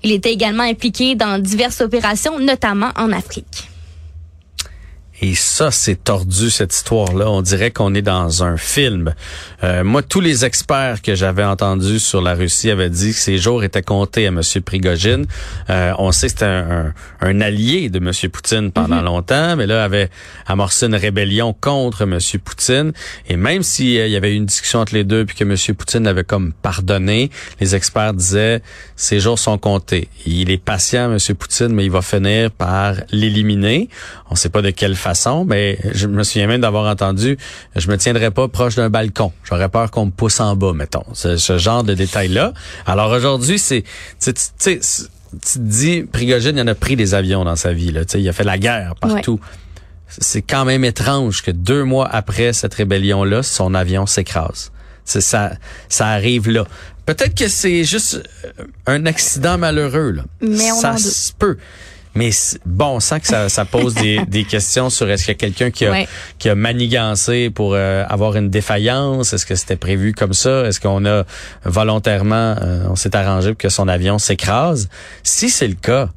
Il 0.02 0.12
était 0.12 0.32
également 0.32 0.64
impliqué 0.64 1.14
dans 1.14 1.38
diverses 1.38 1.80
opérations, 1.80 2.38
notamment 2.38 2.90
en 2.96 3.12
Afrique. 3.12 3.69
Et 5.22 5.34
ça, 5.34 5.70
c'est 5.70 6.02
tordu, 6.02 6.50
cette 6.50 6.74
histoire-là. 6.74 7.30
On 7.30 7.42
dirait 7.42 7.70
qu'on 7.70 7.94
est 7.94 8.02
dans 8.02 8.42
un 8.42 8.56
film. 8.56 9.14
Euh, 9.62 9.84
moi, 9.84 10.02
tous 10.02 10.20
les 10.20 10.46
experts 10.46 11.02
que 11.02 11.14
j'avais 11.14 11.44
entendus 11.44 11.98
sur 11.98 12.22
la 12.22 12.32
Russie 12.34 12.70
avaient 12.70 12.88
dit 12.88 13.10
que 13.12 13.18
ces 13.18 13.36
jours 13.36 13.62
étaient 13.62 13.82
comptés 13.82 14.24
à 14.26 14.28
M. 14.28 14.40
Prigogine. 14.64 15.26
Euh, 15.68 15.92
on 15.98 16.10
sait 16.12 16.28
que 16.28 16.32
c'était 16.32 16.44
un, 16.46 16.70
un- 17.20 17.28
un 17.28 17.40
allié 17.42 17.90
de 17.90 17.98
M. 17.98 18.12
Poutine 18.30 18.72
pendant 18.72 19.02
longtemps, 19.02 19.56
mais 19.56 19.66
là, 19.66 19.84
avait 19.84 20.08
amorcé 20.46 20.86
une 20.86 20.94
rébellion 20.94 21.52
contre 21.52 22.02
M. 22.02 22.18
Poutine. 22.42 22.92
Et 23.28 23.36
même 23.36 23.62
s'il 23.62 23.90
y 24.08 24.16
avait 24.16 24.32
eu 24.32 24.36
une 24.36 24.46
discussion 24.46 24.80
entre 24.80 24.94
les 24.94 25.04
deux, 25.04 25.26
puis 25.26 25.36
que 25.36 25.44
M. 25.44 25.54
Poutine 25.76 26.06
avait 26.06 26.24
comme 26.24 26.52
pardonné, 26.62 27.30
les 27.60 27.74
experts 27.74 28.14
disaient, 28.14 28.62
ces 28.96 29.20
jours 29.20 29.38
sont 29.38 29.58
comptés. 29.58 30.08
Il 30.24 30.50
est 30.50 30.56
patient, 30.62 31.12
M. 31.12 31.18
Poutine, 31.36 31.68
mais 31.74 31.84
il 31.84 31.90
va 31.90 32.00
finir 32.00 32.50
par 32.50 32.94
l'éliminer. 33.12 33.90
On 34.30 34.34
sait 34.34 34.48
pas 34.48 34.62
de 34.62 34.70
quelle 34.70 34.94
façon, 34.94 35.09
mais 35.44 35.78
je 35.92 36.06
me 36.06 36.22
souviens 36.22 36.46
même 36.46 36.60
d'avoir 36.60 36.90
entendu, 36.90 37.38
je 37.76 37.88
me 37.90 37.96
tiendrai 37.96 38.30
pas 38.30 38.48
proche 38.48 38.76
d'un 38.76 38.90
balcon. 38.90 39.32
J'aurais 39.44 39.68
peur 39.68 39.90
qu'on 39.90 40.06
me 40.06 40.10
pousse 40.10 40.40
en 40.40 40.56
bas, 40.56 40.72
mettons. 40.72 41.04
Ce, 41.12 41.36
ce 41.36 41.58
genre 41.58 41.84
de 41.84 41.94
détails-là. 41.94 42.52
Alors 42.86 43.10
aujourd'hui, 43.10 43.58
c'est, 43.58 43.84
tu 44.20 44.32
sais, 44.58 44.80
te 44.80 45.58
dis, 45.58 46.02
Prigogine, 46.02 46.56
il 46.56 46.62
en 46.62 46.66
a 46.66 46.74
pris 46.74 46.96
des 46.96 47.14
avions 47.14 47.44
dans 47.44 47.56
sa 47.56 47.72
vie, 47.72 47.92
là. 47.92 48.02
Il 48.14 48.28
a 48.28 48.32
fait 48.32 48.44
la 48.44 48.58
guerre 48.58 48.94
partout. 49.00 49.40
C'est 50.08 50.42
quand 50.42 50.64
même 50.64 50.84
étrange 50.84 51.42
que 51.42 51.52
deux 51.52 51.84
mois 51.84 52.08
après 52.08 52.52
cette 52.52 52.74
rébellion-là, 52.74 53.42
son 53.42 53.74
avion 53.74 54.06
s'écrase. 54.06 54.72
C'est 55.04 55.20
ça, 55.20 55.52
ça 55.88 56.08
arrive 56.08 56.50
là. 56.50 56.66
Peut-être 57.06 57.34
que 57.34 57.48
c'est 57.48 57.84
juste 57.84 58.22
euh, 58.44 58.64
un 58.86 59.06
accident 59.06 59.58
malheureux, 59.58 60.10
là. 60.10 60.24
Mais 60.40 60.70
on 60.72 60.80
ça 60.80 60.96
se 60.96 61.32
peut. 61.32 61.58
Mais 62.14 62.30
bon, 62.66 62.96
on 62.96 63.00
sent 63.00 63.20
que 63.20 63.26
ça, 63.28 63.48
ça 63.48 63.64
pose 63.64 63.94
des, 63.94 64.20
des 64.28 64.44
questions 64.44 64.90
sur 64.90 65.08
est-ce 65.08 65.22
qu'il 65.24 65.32
y 65.32 65.36
a 65.36 65.38
quelqu'un 65.38 65.70
qui 65.70 65.86
a, 65.86 65.90
Ouais. 65.92 66.08
qui 66.38 66.48
a 66.48 66.54
manigancé 66.54 67.50
pour 67.50 67.74
euh, 67.74 68.04
avoir 68.08 68.36
une 68.36 68.50
défaillance? 68.50 69.32
Est-ce 69.32 69.46
que 69.46 69.54
c'était 69.54 69.76
prévu 69.76 70.12
comme 70.12 70.32
ça? 70.32 70.62
Est-ce 70.66 70.80
qu'on 70.80 71.06
a 71.06 71.24
volontairement, 71.64 72.56
euh, 72.60 72.84
on 72.90 72.96
s'est 72.96 73.14
arrangé 73.14 73.50
pour 73.50 73.58
que 73.58 73.68
son 73.68 73.86
avion 73.88 74.18
s'écrase? 74.18 74.88
Si 75.22 75.50
c'est 75.50 75.68
le 75.68 75.74
cas, 75.74 76.08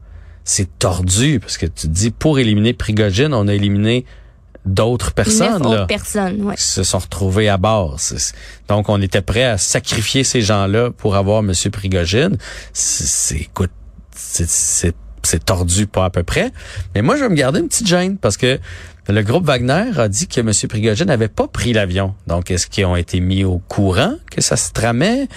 c'est 0.43 0.79
tordu 0.79 1.39
parce 1.39 1.57
que 1.57 1.65
tu 1.67 1.87
te 1.87 1.93
dis, 1.93 2.11
pour 2.11 2.39
éliminer 2.39 2.73
Prigogine, 2.73 3.33
on 3.33 3.47
a 3.47 3.53
éliminé 3.53 4.05
d'autres 4.65 5.11
personnes. 5.13 5.61
Neuf 5.61 5.61
là 5.61 5.69
autres 5.69 5.87
personnes, 5.87 6.41
ouais. 6.41 6.55
qui 6.55 6.63
se 6.63 6.83
sont 6.83 6.97
retrouvés 6.99 7.49
à 7.49 7.57
bord. 7.57 7.97
Donc, 8.67 8.89
on 8.89 9.01
était 9.01 9.21
prêt 9.21 9.43
à 9.43 9.57
sacrifier 9.57 10.23
ces 10.23 10.41
gens-là 10.41 10.89
pour 10.91 11.15
avoir 11.17 11.39
M. 11.39 11.53
Prigogine. 11.71 12.37
C'est, 12.73 13.05
c'est- 13.05 13.35
écoute, 13.41 13.71
c'est, 14.15 14.95
c'est, 15.23 15.43
tordu 15.43 15.87
pas 15.87 16.05
à 16.05 16.09
peu 16.09 16.23
près. 16.23 16.51
Mais 16.95 17.01
moi, 17.01 17.15
je 17.17 17.23
vais 17.23 17.29
me 17.29 17.35
garder 17.35 17.59
une 17.59 17.67
petite 17.67 17.87
gêne 17.87 18.17
parce 18.17 18.37
que 18.37 18.59
le 19.09 19.21
groupe 19.21 19.45
Wagner 19.45 19.91
a 19.97 20.07
dit 20.07 20.27
que 20.27 20.39
M. 20.39 20.51
Prigogine 20.69 21.07
n'avait 21.07 21.27
pas 21.27 21.47
pris 21.47 21.73
l'avion. 21.73 22.15
Donc, 22.25 22.49
est-ce 22.51 22.67
qu'ils 22.67 22.85
ont 22.85 22.95
été 22.95 23.19
mis 23.19 23.43
au 23.43 23.57
courant 23.67 24.13
que 24.31 24.39
ça 24.39 24.55
se 24.55 24.71
tramait? 24.71 25.27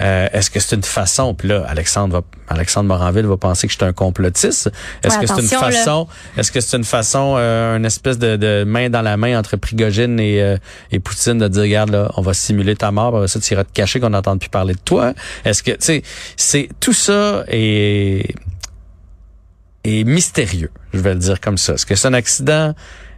Euh, 0.00 0.28
est-ce 0.32 0.48
que 0.48 0.60
c'est 0.60 0.76
une 0.76 0.84
façon? 0.84 1.34
Puis 1.34 1.48
là, 1.48 1.64
Alexandre 1.66 2.18
va, 2.18 2.22
Alexandre 2.54 2.86
Moranville 2.86 3.26
va 3.26 3.36
penser 3.36 3.66
que 3.66 3.72
je 3.72 3.78
suis 3.78 3.84
un 3.84 3.92
complotiste. 3.92 4.70
Est-ce 5.02 5.16
Ouais, 5.18 5.22
que 5.22 5.34
c'est 5.34 5.40
une 5.40 5.48
façon 5.48 6.06
est-ce 6.36 6.52
que 6.52 6.60
c'est 6.60 6.76
une 6.76 6.84
façon, 6.84 7.34
euh, 7.36 7.76
une 7.76 7.84
espèce 7.84 8.18
de, 8.18 8.36
de 8.36 8.62
main 8.64 8.90
dans 8.90 9.02
la 9.02 9.16
main 9.16 9.36
entre 9.36 9.56
Prigogine 9.56 10.20
et, 10.20 10.40
euh, 10.40 10.56
et 10.92 11.00
Poutine 11.00 11.38
de 11.38 11.48
dire, 11.48 11.62
regarde, 11.62 11.90
là, 11.90 12.12
on 12.16 12.22
va 12.22 12.32
simuler 12.32 12.76
ta 12.76 12.92
mort, 12.92 13.28
ça, 13.28 13.40
tu 13.40 13.54
iras 13.54 13.64
te 13.64 13.72
cacher 13.72 13.98
qu'on 13.98 14.10
n'entende 14.10 14.38
plus 14.38 14.50
parler 14.50 14.74
de 14.74 14.80
toi? 14.84 15.14
Est-ce 15.44 15.64
que, 15.64 15.72
tu 15.72 15.78
sais, 15.80 16.02
c'est, 16.36 16.68
tout 16.78 16.92
ça 16.92 17.42
est, 17.48 18.36
est 19.88 20.04
mystérieux, 20.04 20.70
je 20.92 20.98
vais 21.00 21.14
le 21.14 21.20
dire 21.20 21.40
comme 21.40 21.58
ça. 21.58 21.74
Est-ce 21.74 21.86
que 21.86 21.94
c'est 21.94 22.08
un 22.08 22.14
accident? 22.14 22.74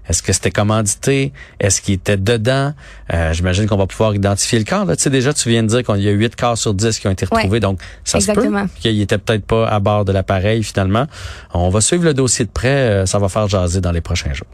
Est-ce 0.09 0.23
que 0.23 0.33
c'était 0.33 0.51
commandité? 0.51 1.35
Est-ce 1.61 1.83
qu'il 1.83 1.93
était 1.95 2.17
dedans? 2.17 2.73
Euh, 3.13 3.35
J'imagine 3.35 3.67
qu'on 3.67 3.77
va 3.77 3.87
pouvoir 3.87 4.15
identifier 4.15 4.59
le 4.59 4.65
corps. 4.65 4.87
Là. 4.87 4.97
Tu 4.97 5.03
sais, 5.03 5.11
déjà, 5.11 5.35
tu 5.35 5.51
viens 5.51 5.63
de 5.63 5.69
dire 5.69 5.83
qu'il 5.83 6.01
y 6.01 6.09
a 6.09 6.13
8 6.13 6.35
corps 6.35 6.57
sur 6.57 6.73
10 6.73 6.99
qui 6.99 7.07
ont 7.07 7.11
été 7.11 7.27
retrouvés. 7.27 7.49
Ouais, 7.57 7.61
donc, 7.61 7.79
ça 8.05 8.17
exactement. 8.17 8.63
se 8.67 8.73
peut 8.73 8.79
qu'il 8.81 9.01
était 9.03 9.19
peut-être 9.19 9.45
pas 9.45 9.69
à 9.69 9.79
bord 9.81 10.07
de 10.07 10.13
l'appareil, 10.13 10.63
finalement. 10.65 11.07
On 11.53 11.69
va 11.69 11.83
suivre 11.83 12.05
le 12.05 12.15
dossier 12.15 12.47
de 12.47 12.51
près. 12.51 12.69
euh, 12.69 13.05
Ça 13.07 13.19
va 13.19 13.29
faire 13.29 13.49
jaser 13.49 13.83
dans 13.83 13.93
les 13.93 14.01
prochains 14.01 14.33
jours. 14.33 14.47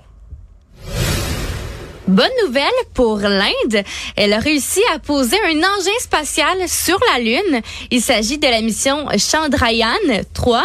Bonne 2.06 2.28
nouvelle 2.44 2.64
pour 2.92 3.16
l'Inde. 3.16 3.82
Elle 4.16 4.34
a 4.34 4.38
réussi 4.38 4.80
à 4.94 4.98
poser 4.98 5.38
un 5.46 5.56
engin 5.56 5.98
spatial 6.00 6.68
sur 6.68 6.98
la 7.12 7.22
Lune. 7.22 7.62
Il 7.90 8.02
s'agit 8.02 8.36
de 8.36 8.46
la 8.46 8.60
mission 8.60 9.06
Chandrayaan 9.16 10.22
3. 10.34 10.64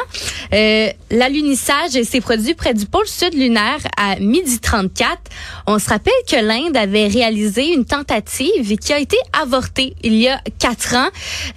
Euh, 0.54 0.89
L'alunissage 1.12 1.99
s'est 2.04 2.21
produit 2.21 2.54
près 2.54 2.75
du 2.75 2.86
pôle 2.86 3.08
sud 3.08 3.34
lunaire 3.34 3.80
à 3.97 4.17
midi 4.17 4.60
34. 4.60 5.17
On 5.65 5.80
se 5.80 5.89
rappelle 5.89 6.13
que 6.30 6.36
l'Inde 6.36 6.78
avait 6.78 7.08
réalisé 7.08 7.73
une 7.73 7.86
tentative 7.86 8.78
qui 8.78 8.93
a 8.93 8.99
été 8.99 9.17
avortée 9.34 9.95
il 10.04 10.15
y 10.15 10.28
a 10.28 10.39
quatre 10.60 10.93
ans. 10.95 11.08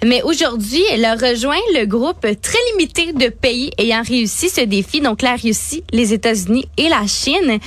Mais 0.03 0.23
aujourd'hui, 0.23 0.81
elle 0.91 1.05
a 1.05 1.13
rejoint 1.13 1.59
le 1.75 1.85
groupe 1.85 2.25
très 2.41 2.57
limité 2.71 3.13
de 3.13 3.27
pays 3.27 3.71
ayant 3.77 4.01
réussi 4.01 4.49
ce 4.49 4.61
défi. 4.61 5.01
Donc 5.01 5.21
la 5.21 5.35
Russie, 5.35 5.83
les 5.91 6.13
États-Unis 6.13 6.65
et 6.77 6.89
la 6.89 7.05
Chine. 7.05 7.59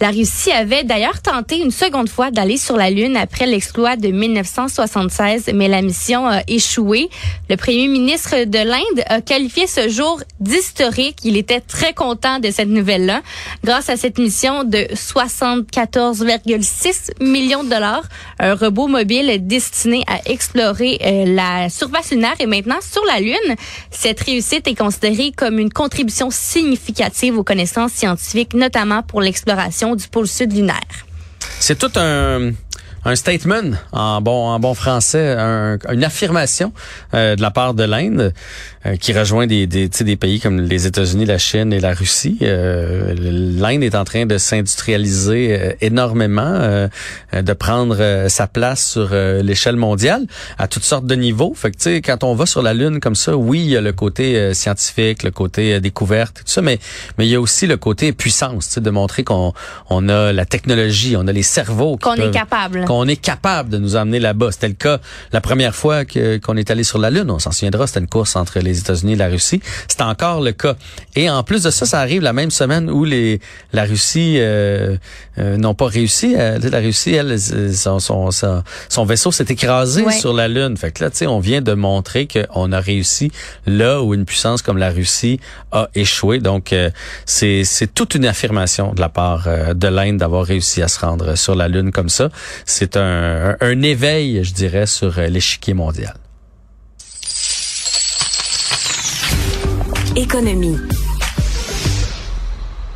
La 0.00 0.10
Russie 0.10 0.52
avait 0.52 0.84
d'ailleurs 0.84 1.22
tenté 1.22 1.59
une 1.60 1.70
seconde 1.70 2.08
fois 2.08 2.30
d'aller 2.30 2.56
sur 2.56 2.76
la 2.76 2.90
Lune 2.90 3.16
après 3.16 3.46
l'exploit 3.46 3.96
de 3.96 4.08
1976, 4.08 5.50
mais 5.54 5.68
la 5.68 5.82
mission 5.82 6.26
a 6.26 6.42
échoué. 6.48 7.10
Le 7.48 7.56
premier 7.56 7.88
ministre 7.88 8.44
de 8.44 8.58
l'Inde 8.58 9.04
a 9.06 9.20
qualifié 9.20 9.66
ce 9.66 9.88
jour 9.88 10.20
d'historique. 10.40 11.18
Il 11.24 11.36
était 11.36 11.60
très 11.60 11.92
content 11.92 12.38
de 12.38 12.50
cette 12.50 12.68
nouvelle-là. 12.68 13.22
Grâce 13.64 13.90
à 13.90 13.96
cette 13.96 14.18
mission 14.18 14.64
de 14.64 14.78
74,6 14.94 17.22
millions 17.22 17.64
de 17.64 17.70
dollars, 17.70 18.04
un 18.38 18.54
robot 18.54 18.88
mobile 18.88 19.46
destiné 19.46 20.02
à 20.06 20.20
explorer 20.30 20.98
euh, 21.04 21.24
la 21.26 21.68
surface 21.68 22.10
lunaire 22.10 22.34
est 22.38 22.46
maintenant 22.46 22.80
sur 22.80 23.04
la 23.04 23.20
Lune. 23.20 23.56
Cette 23.90 24.20
réussite 24.20 24.66
est 24.66 24.74
considérée 24.74 25.32
comme 25.36 25.58
une 25.58 25.72
contribution 25.72 26.30
significative 26.30 27.38
aux 27.38 27.44
connaissances 27.44 27.92
scientifiques, 27.92 28.54
notamment 28.54 29.02
pour 29.02 29.20
l'exploration 29.20 29.94
du 29.94 30.08
pôle 30.08 30.26
sud 30.26 30.52
lunaire. 30.52 31.09
C'est 31.60 31.78
tout 31.78 31.92
un 31.96 32.52
un 33.04 33.16
statement 33.16 33.76
en 33.92 34.20
bon 34.20 34.48
en 34.48 34.60
bon 34.60 34.74
français, 34.74 35.34
un, 35.38 35.78
une 35.90 36.04
affirmation 36.04 36.72
euh, 37.14 37.34
de 37.36 37.42
la 37.42 37.50
part 37.50 37.74
de 37.74 37.84
l'Inde 37.84 38.34
euh, 38.86 38.96
qui 38.96 39.12
rejoint 39.12 39.46
des 39.46 39.66
des, 39.66 39.88
des 39.88 40.16
pays 40.16 40.40
comme 40.40 40.60
les 40.60 40.86
États-Unis, 40.86 41.24
la 41.24 41.38
Chine 41.38 41.72
et 41.72 41.80
la 41.80 41.94
Russie. 41.94 42.38
Euh, 42.42 43.14
L'Inde 43.16 43.82
est 43.82 43.94
en 43.94 44.04
train 44.04 44.26
de 44.26 44.36
s'industrialiser 44.38 45.58
euh, 45.58 45.72
énormément, 45.80 46.42
euh, 46.42 46.88
de 47.32 47.52
prendre 47.52 48.26
sa 48.28 48.46
place 48.46 48.90
sur 48.92 49.10
l'échelle 49.42 49.76
mondiale 49.76 50.26
à 50.58 50.68
toutes 50.68 50.84
sortes 50.84 51.06
de 51.06 51.14
niveaux. 51.14 51.54
Fait 51.54 51.70
que 51.70 51.76
tu 51.76 51.84
sais 51.84 52.02
quand 52.02 52.24
on 52.24 52.34
va 52.34 52.46
sur 52.46 52.62
la 52.62 52.74
lune 52.74 53.00
comme 53.00 53.14
ça, 53.14 53.36
oui, 53.36 53.60
il 53.60 53.70
y 53.70 53.76
a 53.76 53.80
le 53.80 53.92
côté 53.92 54.52
scientifique, 54.54 55.22
le 55.22 55.30
côté 55.30 55.80
découverte, 55.80 56.38
tout 56.44 56.52
ça, 56.52 56.62
mais 56.62 56.78
mais 57.16 57.26
il 57.26 57.30
y 57.30 57.34
a 57.34 57.40
aussi 57.40 57.66
le 57.66 57.76
côté 57.76 58.12
puissance, 58.12 58.78
de 58.78 58.90
montrer 58.90 59.24
qu'on 59.24 59.52
on 59.88 60.08
a 60.08 60.32
la 60.32 60.44
technologie, 60.44 61.16
on 61.16 61.26
a 61.26 61.32
les 61.32 61.42
cerveaux 61.42 61.96
qu'on 61.96 62.14
est 62.14 62.30
capable 62.30 62.84
qu'on 62.90 63.06
est 63.06 63.14
capable 63.14 63.70
de 63.70 63.78
nous 63.78 63.94
amener 63.94 64.18
là-bas. 64.18 64.50
C'était 64.50 64.66
le 64.66 64.74
cas 64.74 64.98
la 65.32 65.40
première 65.40 65.76
fois 65.76 66.04
que, 66.04 66.38
qu'on 66.38 66.56
est 66.56 66.72
allé 66.72 66.82
sur 66.82 66.98
la 66.98 67.10
Lune. 67.10 67.30
On 67.30 67.38
s'en 67.38 67.52
souviendra, 67.52 67.86
c'était 67.86 68.00
une 68.00 68.08
course 68.08 68.34
entre 68.34 68.58
les 68.58 68.80
États-Unis 68.80 69.12
et 69.12 69.16
la 69.16 69.28
Russie. 69.28 69.60
C'est 69.86 70.02
encore 70.02 70.40
le 70.40 70.50
cas. 70.50 70.74
Et 71.14 71.30
en 71.30 71.44
plus 71.44 71.62
de 71.62 71.70
ça, 71.70 71.86
ça 71.86 72.00
arrive 72.00 72.20
la 72.20 72.32
même 72.32 72.50
semaine 72.50 72.90
où 72.90 73.04
les 73.04 73.40
la 73.72 73.84
Russie 73.84 74.38
euh, 74.38 74.96
euh, 75.38 75.56
n'ont 75.56 75.74
pas 75.74 75.86
réussi. 75.86 76.34
Euh, 76.36 76.58
la 76.58 76.80
Russie, 76.80 77.14
elle, 77.14 77.38
son, 77.38 78.00
son, 78.00 78.30
son, 78.88 79.04
vaisseau 79.04 79.30
s'est 79.30 79.46
écrasé 79.48 80.10
sur 80.10 80.32
la 80.32 80.48
Lune. 80.48 80.76
Fait 80.76 80.90
que 80.90 81.04
là, 81.04 81.10
tu 81.10 81.18
sais, 81.18 81.26
on 81.28 81.38
vient 81.38 81.60
de 81.60 81.74
montrer 81.74 82.26
qu'on 82.26 82.72
a 82.72 82.80
réussi 82.80 83.30
là 83.66 84.02
où 84.02 84.14
une 84.14 84.24
puissance 84.24 84.62
comme 84.62 84.78
la 84.78 84.90
Russie 84.90 85.38
a 85.70 85.88
échoué. 85.94 86.40
Donc, 86.40 86.74
c'est, 87.24 87.62
c'est 87.62 87.94
toute 87.94 88.16
une 88.16 88.26
affirmation 88.26 88.94
de 88.94 89.00
la 89.00 89.08
part 89.08 89.46
de 89.74 89.88
l'Inde 89.88 90.16
d'avoir 90.16 90.44
réussi 90.44 90.82
à 90.82 90.88
se 90.88 90.98
rendre 90.98 91.36
sur 91.36 91.54
la 91.54 91.68
Lune 91.68 91.92
comme 91.92 92.08
ça 92.08 92.30
c'est 92.79 92.79
un, 92.96 93.56
un, 93.60 93.82
éveil, 93.82 94.42
je 94.44 94.52
dirais, 94.52 94.86
sur 94.86 95.18
euh, 95.18 95.26
l'échiquier 95.26 95.74
mondial. 95.74 96.14
Économie. 100.16 100.78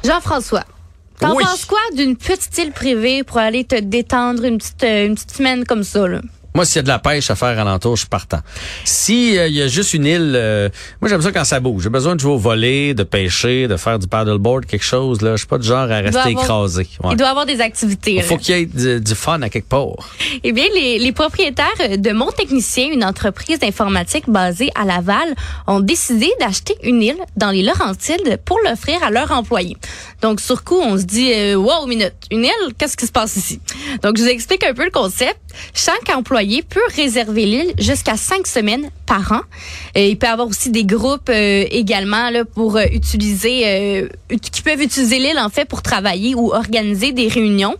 Jean-François. 0.05 0.65
T'en 1.21 1.37
penses 1.37 1.65
quoi 1.65 1.79
d'une 1.97 2.17
petite 2.17 2.59
île 2.59 2.73
privée 2.73 3.23
pour 3.23 3.39
aller 3.39 3.65
te 3.65 3.79
détendre 3.79 4.45
une 4.45 4.59
petite, 4.59 4.85
euh, 4.85 5.07
une 5.07 5.15
petite 5.15 5.31
semaine 5.31 5.65
comme 5.65 5.85
ça, 5.85 6.07
là? 6.09 6.21
Moi, 6.57 6.65
s'il 6.65 6.77
y 6.77 6.79
a 6.79 6.83
de 6.83 6.89
la 6.89 7.01
pêche 7.01 7.33
à 7.33 7.35
faire 7.35 7.59
alentour, 7.59 7.97
je 7.97 8.03
suis 8.03 8.09
partant. 8.09 8.39
Si 8.85 9.37
euh, 9.37 9.49
il 9.49 9.55
y 9.55 9.63
a 9.63 9.67
juste 9.67 9.93
une 9.93 10.07
île, 10.07 10.35
euh, 10.37 10.69
moi 11.01 11.09
j'aime 11.09 11.21
ça 11.21 11.33
quand 11.33 11.45
ça 11.45 11.59
bouge. 11.59 11.83
J'ai 11.83 11.89
besoin 11.89 12.15
de 12.15 12.21
jouer 12.21 12.31
au 12.31 12.39
voler, 12.39 12.95
de 12.95 13.03
pêcher, 13.03 13.67
de 13.67 13.77
faire 13.77 13.99
du 13.99 14.07
paddleboard, 14.07 14.65
quelque 14.65 14.85
chose. 14.85 15.21
Là, 15.21 15.33
je 15.33 15.39
suis 15.39 15.47
pas 15.49 15.59
du 15.59 15.67
genre 15.67 15.91
à 15.91 15.97
rester 15.97 16.31
écrasé. 16.31 16.87
Il 17.11 17.17
doit 17.17 17.27
y 17.27 17.31
avoir 17.31 17.45
des 17.45 17.61
activités. 17.61 18.15
Il 18.15 18.23
faut 18.23 18.37
qu'il 18.37 18.57
y 18.57 18.61
ait 18.61 19.01
du, 19.01 19.15
fun 19.17 19.43
à 19.43 19.49
quelque 19.49 19.69
part. 19.69 20.15
Eh 20.45 20.53
bien, 20.53 20.67
les, 20.73 21.01
les 21.01 21.11
propriétaires 21.11 21.99
de 21.99 22.13
Mon 22.13 22.31
Technicien, 22.31 22.87
une 22.93 23.05
entreprise 23.05 23.59
d'informatique 23.59 24.31
basée 24.31 24.71
à 24.77 24.85
Laval, 24.85 25.35
ont 25.67 25.81
décidé 25.81 26.31
d'acheter 26.39 26.77
une 26.85 27.03
île 27.03 27.19
dans 27.37 27.51
les 27.51 27.65
Laurentides 27.65 28.39
pour 28.45 28.61
l'offrir 28.65 29.03
à 29.03 29.11
leurs 29.11 29.33
employés. 29.33 29.77
Donc, 30.23 30.41
sur 30.41 30.63
coup, 30.63 30.79
on 30.81 30.97
se 30.99 31.03
dit, 31.03 31.33
euh, 31.35 31.57
wow, 31.57 31.87
minute, 31.87 32.15
une 32.31 32.45
île, 32.45 32.75
qu'est-ce 32.79 32.97
qui 32.97 33.07
se 33.07 33.13
passe 33.13 33.35
ici? 33.35 33.61
Donc, 34.05 34.19
je 34.19 34.23
vous 34.23 34.29
explique 34.29 34.63
un 34.63 34.73
peu 34.73 34.85
le 34.85 34.93
concept. 34.93 35.37
Chaque 35.73 36.09
employé 36.15 36.44
peut 36.63 36.81
réserver 36.95 37.47
l'île 37.47 37.73
jusqu'à 37.79 38.17
cinq 38.17 38.47
semaines 38.47 38.91
par 39.07 39.33
an. 39.33 39.41
Euh, 39.97 40.07
il 40.07 40.19
peut 40.19 40.27
avoir 40.27 40.49
aussi 40.49 40.71
des 40.71 40.85
groupes 40.85 41.29
euh, 41.29 41.65
également 41.71 42.31
pour 42.55 42.77
euh, 42.77 42.85
utiliser, 42.93 44.09
qui 44.41 44.63
peuvent 44.63 44.81
utiliser 44.81 45.19
l'île 45.19 45.39
en 45.39 45.49
fait 45.49 45.65
pour 45.67 45.83
travailler 45.83 46.35
ou 46.35 46.53
organiser 46.53 47.13
des 47.13 47.29
réunions. 47.29 47.77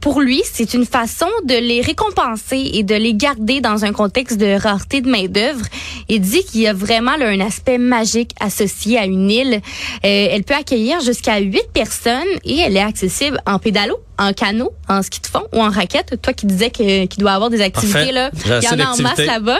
pour 0.00 0.20
lui, 0.20 0.42
c'est 0.44 0.74
une 0.74 0.86
façon 0.86 1.28
de 1.44 1.54
les 1.54 1.80
récompenser 1.80 2.70
et 2.74 2.82
de 2.82 2.94
les 2.94 3.14
garder 3.14 3.60
dans 3.60 3.84
un 3.84 3.92
contexte 3.92 4.38
de 4.38 4.58
rareté 4.58 5.00
de 5.00 5.08
main 5.08 5.26
d'œuvre. 5.26 5.64
Il 6.08 6.20
dit 6.20 6.44
qu'il 6.44 6.62
y 6.62 6.66
a 6.66 6.72
vraiment 6.72 7.12
un 7.12 7.40
aspect 7.40 7.78
magique 7.78 8.32
associé 8.40 8.98
à 8.98 9.06
une 9.06 9.30
île. 9.30 9.60
elle 10.02 10.44
peut 10.44 10.54
accueillir 10.54 11.00
jusqu'à 11.00 11.38
huit 11.38 11.68
personnes 11.72 12.24
et 12.44 12.58
elle 12.58 12.76
est 12.76 12.80
accessible 12.80 13.40
en 13.46 13.58
pédalo 13.58 13.96
en 14.18 14.32
canot, 14.32 14.72
en 14.88 15.02
ski 15.02 15.20
de 15.20 15.26
fond 15.26 15.44
ou 15.52 15.60
en 15.60 15.70
raquette. 15.70 16.20
Toi 16.20 16.32
qui 16.32 16.46
disais 16.46 16.70
qu'il 16.70 17.08
doit 17.18 17.32
avoir 17.32 17.50
des 17.50 17.60
activités 17.60 18.12
là, 18.12 18.30
il 18.34 18.64
y 18.64 18.68
en 18.68 18.78
a 18.78 18.90
en 18.92 18.96
masse 19.02 19.18
là-bas. 19.18 19.58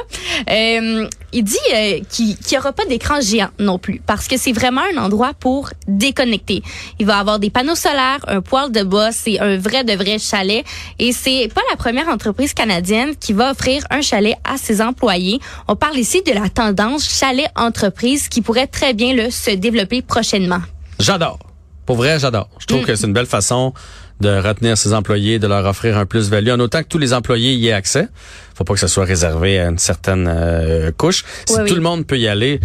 Euh, 0.50 1.08
il 1.32 1.44
dit 1.44 1.56
euh, 1.74 2.00
qu'il 2.10 2.36
n'y 2.50 2.58
aura 2.58 2.72
pas 2.72 2.84
d'écran 2.86 3.20
géant 3.20 3.50
non 3.58 3.78
plus 3.78 4.00
parce 4.06 4.28
que 4.28 4.36
c'est 4.36 4.52
vraiment 4.52 4.82
un 4.94 4.98
endroit 4.98 5.32
pour 5.38 5.70
déconnecter. 5.86 6.62
Il 6.98 7.06
va 7.06 7.18
avoir 7.18 7.38
des 7.38 7.50
panneaux 7.50 7.74
solaires, 7.74 8.20
un 8.26 8.40
poêle 8.40 8.72
de 8.72 8.82
bois, 8.82 9.12
c'est 9.12 9.38
un 9.40 9.56
vrai 9.56 9.84
de 9.84 9.92
vrai 9.92 10.18
chalet 10.18 10.64
et 10.98 11.12
c'est 11.12 11.48
pas 11.54 11.62
la 11.70 11.76
première 11.76 12.08
entreprise 12.08 12.54
canadienne 12.54 13.16
qui 13.16 13.32
va 13.32 13.50
offrir 13.50 13.84
un 13.90 14.00
chalet 14.00 14.36
à 14.44 14.56
ses 14.56 14.80
employés. 14.80 15.40
On 15.68 15.76
parle 15.76 15.98
ici 15.98 16.22
de 16.22 16.32
la 16.32 16.48
tendance 16.48 17.08
chalet 17.08 17.48
entreprise 17.56 18.28
qui 18.28 18.40
pourrait 18.40 18.66
très 18.66 18.94
bien 18.94 19.14
le 19.14 19.30
se 19.30 19.50
développer 19.50 20.02
prochainement. 20.02 20.60
J'adore. 20.98 21.38
Pour 21.84 21.96
vrai, 21.96 22.18
j'adore. 22.18 22.48
Je 22.58 22.66
trouve 22.66 22.82
mm. 22.82 22.86
que 22.86 22.96
c'est 22.96 23.06
une 23.06 23.12
belle 23.12 23.26
façon 23.26 23.72
de 24.20 24.30
retenir 24.30 24.78
ses 24.78 24.94
employés, 24.94 25.38
de 25.38 25.46
leur 25.46 25.64
offrir 25.66 25.98
un 25.98 26.06
plus-value, 26.06 26.50
en 26.50 26.60
autant 26.60 26.82
que 26.82 26.88
tous 26.88 26.98
les 26.98 27.12
employés 27.12 27.54
y 27.54 27.68
aient 27.68 27.72
accès. 27.72 28.08
Faut 28.54 28.64
pas 28.64 28.74
que 28.74 28.80
ce 28.80 28.86
soit 28.86 29.04
réservé 29.04 29.58
à 29.58 29.68
une 29.68 29.78
certaine 29.78 30.26
euh, 30.28 30.90
couche. 30.96 31.24
Si 31.46 31.56
tout 31.66 31.74
le 31.74 31.82
monde 31.82 32.06
peut 32.06 32.18
y 32.18 32.26
aller, 32.26 32.60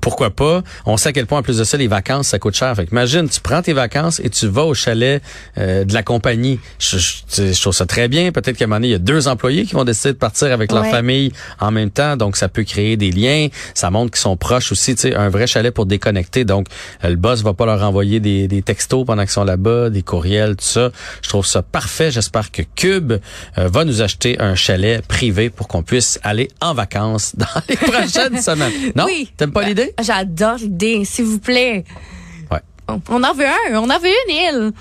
pourquoi 0.00 0.30
pas? 0.30 0.62
On 0.86 0.96
sait 0.96 1.10
à 1.10 1.12
quel 1.12 1.26
point, 1.26 1.38
en 1.38 1.42
plus 1.42 1.58
de 1.58 1.64
ça, 1.64 1.76
les 1.76 1.86
vacances, 1.86 2.28
ça 2.28 2.38
coûte 2.38 2.54
cher. 2.54 2.74
Fait 2.74 2.88
imagine, 2.90 3.28
tu 3.28 3.40
prends 3.40 3.62
tes 3.62 3.72
vacances 3.72 4.20
et 4.20 4.30
tu 4.30 4.46
vas 4.46 4.64
au 4.64 4.74
chalet 4.74 5.22
euh, 5.58 5.84
de 5.84 5.94
la 5.94 6.02
compagnie. 6.02 6.60
Je, 6.78 6.98
je, 6.98 7.60
trouve 7.60 7.72
ça 7.72 7.86
très 7.86 8.08
bien. 8.08 8.32
Peut-être 8.32 8.56
qu'à 8.56 8.64
un 8.64 8.68
moment 8.68 8.76
donné, 8.76 8.88
il 8.88 8.92
y 8.92 8.94
a 8.94 8.98
deux 8.98 9.28
employés 9.28 9.64
qui 9.64 9.74
vont 9.74 9.84
décider 9.84 10.12
de 10.12 10.18
partir 10.18 10.52
avec 10.52 10.72
leur 10.72 10.86
famille 10.86 11.32
en 11.60 11.70
même 11.70 11.90
temps. 11.90 12.16
Donc, 12.16 12.36
ça 12.36 12.48
peut 12.48 12.64
créer 12.64 12.96
des 12.96 13.10
liens. 13.10 13.48
Ça 13.74 13.90
montre 13.90 14.12
qu'ils 14.12 14.20
sont 14.20 14.36
proches 14.36 14.72
aussi. 14.72 14.94
Tu 14.94 15.02
sais, 15.02 15.14
un 15.14 15.28
vrai 15.28 15.46
chalet 15.46 15.72
pour 15.72 15.86
déconnecter. 15.86 16.44
Donc, 16.44 16.66
euh, 17.04 17.10
le 17.10 17.16
boss 17.16 17.42
va 17.42 17.54
pas 17.54 17.66
leur 17.66 17.82
envoyer 17.82 18.20
des, 18.20 18.48
des 18.48 18.62
textos 18.62 19.04
pendant 19.06 19.22
qu'ils 19.22 19.30
sont 19.30 19.44
là-bas, 19.44 19.90
des 19.90 20.02
courriels, 20.02 20.56
tout 20.56 20.64
ça. 20.64 20.90
Je 21.22 21.28
trouve 21.28 21.46
ça 21.46 21.62
parfait. 21.62 22.10
J'espère 22.10 22.50
que 22.50 22.62
Cube 22.74 23.14
euh, 23.58 23.68
va 23.68 23.84
nous 23.84 24.02
acheter 24.02 24.40
un 24.40 24.54
chalet 24.54 25.04
privé 25.06 25.50
pour 25.50 25.68
qu'on 25.68 25.82
puisse 25.82 26.18
aller 26.22 26.48
en 26.60 26.74
vacances 26.74 27.34
dans 27.36 27.46
les 27.68 27.76
prochaines 27.76 28.40
semaines. 28.40 28.72
Non? 28.94 29.04
Oui. 29.06 29.30
T'aimes 29.36 29.52
pas 29.52 29.62
l'idée? 29.62 29.83
J'adore 30.00 30.56
l'idée, 30.56 31.04
s'il 31.04 31.24
vous 31.24 31.38
plaît. 31.38 31.84
Ouais. 32.50 32.60
On 33.08 33.22
en 33.22 33.32
veut 33.32 33.46
un, 33.46 33.74
on 33.76 33.90
en 33.90 33.98
veut 33.98 34.08
une 34.28 34.34
île. 34.34 34.72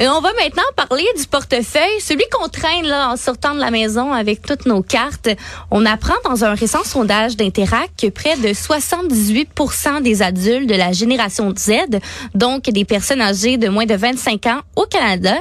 Et 0.00 0.08
on 0.08 0.22
va 0.22 0.32
maintenant 0.32 0.62
parler 0.76 1.04
du 1.18 1.26
portefeuille, 1.26 2.00
celui 2.00 2.24
qu'on 2.32 2.48
traîne 2.48 2.86
là 2.86 3.10
en 3.10 3.18
sortant 3.18 3.54
de 3.54 3.60
la 3.60 3.70
maison 3.70 4.14
avec 4.14 4.40
toutes 4.40 4.64
nos 4.64 4.82
cartes. 4.82 5.28
On 5.70 5.84
apprend 5.84 6.14
dans 6.24 6.42
un 6.42 6.54
récent 6.54 6.82
sondage 6.84 7.36
d'Interact 7.36 8.00
que 8.00 8.06
près 8.06 8.34
de 8.38 8.48
78% 8.48 10.00
des 10.00 10.22
adultes 10.22 10.70
de 10.70 10.74
la 10.74 10.92
génération 10.92 11.52
Z, 11.54 12.00
donc 12.34 12.62
des 12.62 12.86
personnes 12.86 13.20
âgées 13.20 13.58
de 13.58 13.68
moins 13.68 13.84
de 13.84 13.94
25 13.94 14.46
ans 14.46 14.60
au 14.74 14.86
Canada, 14.86 15.34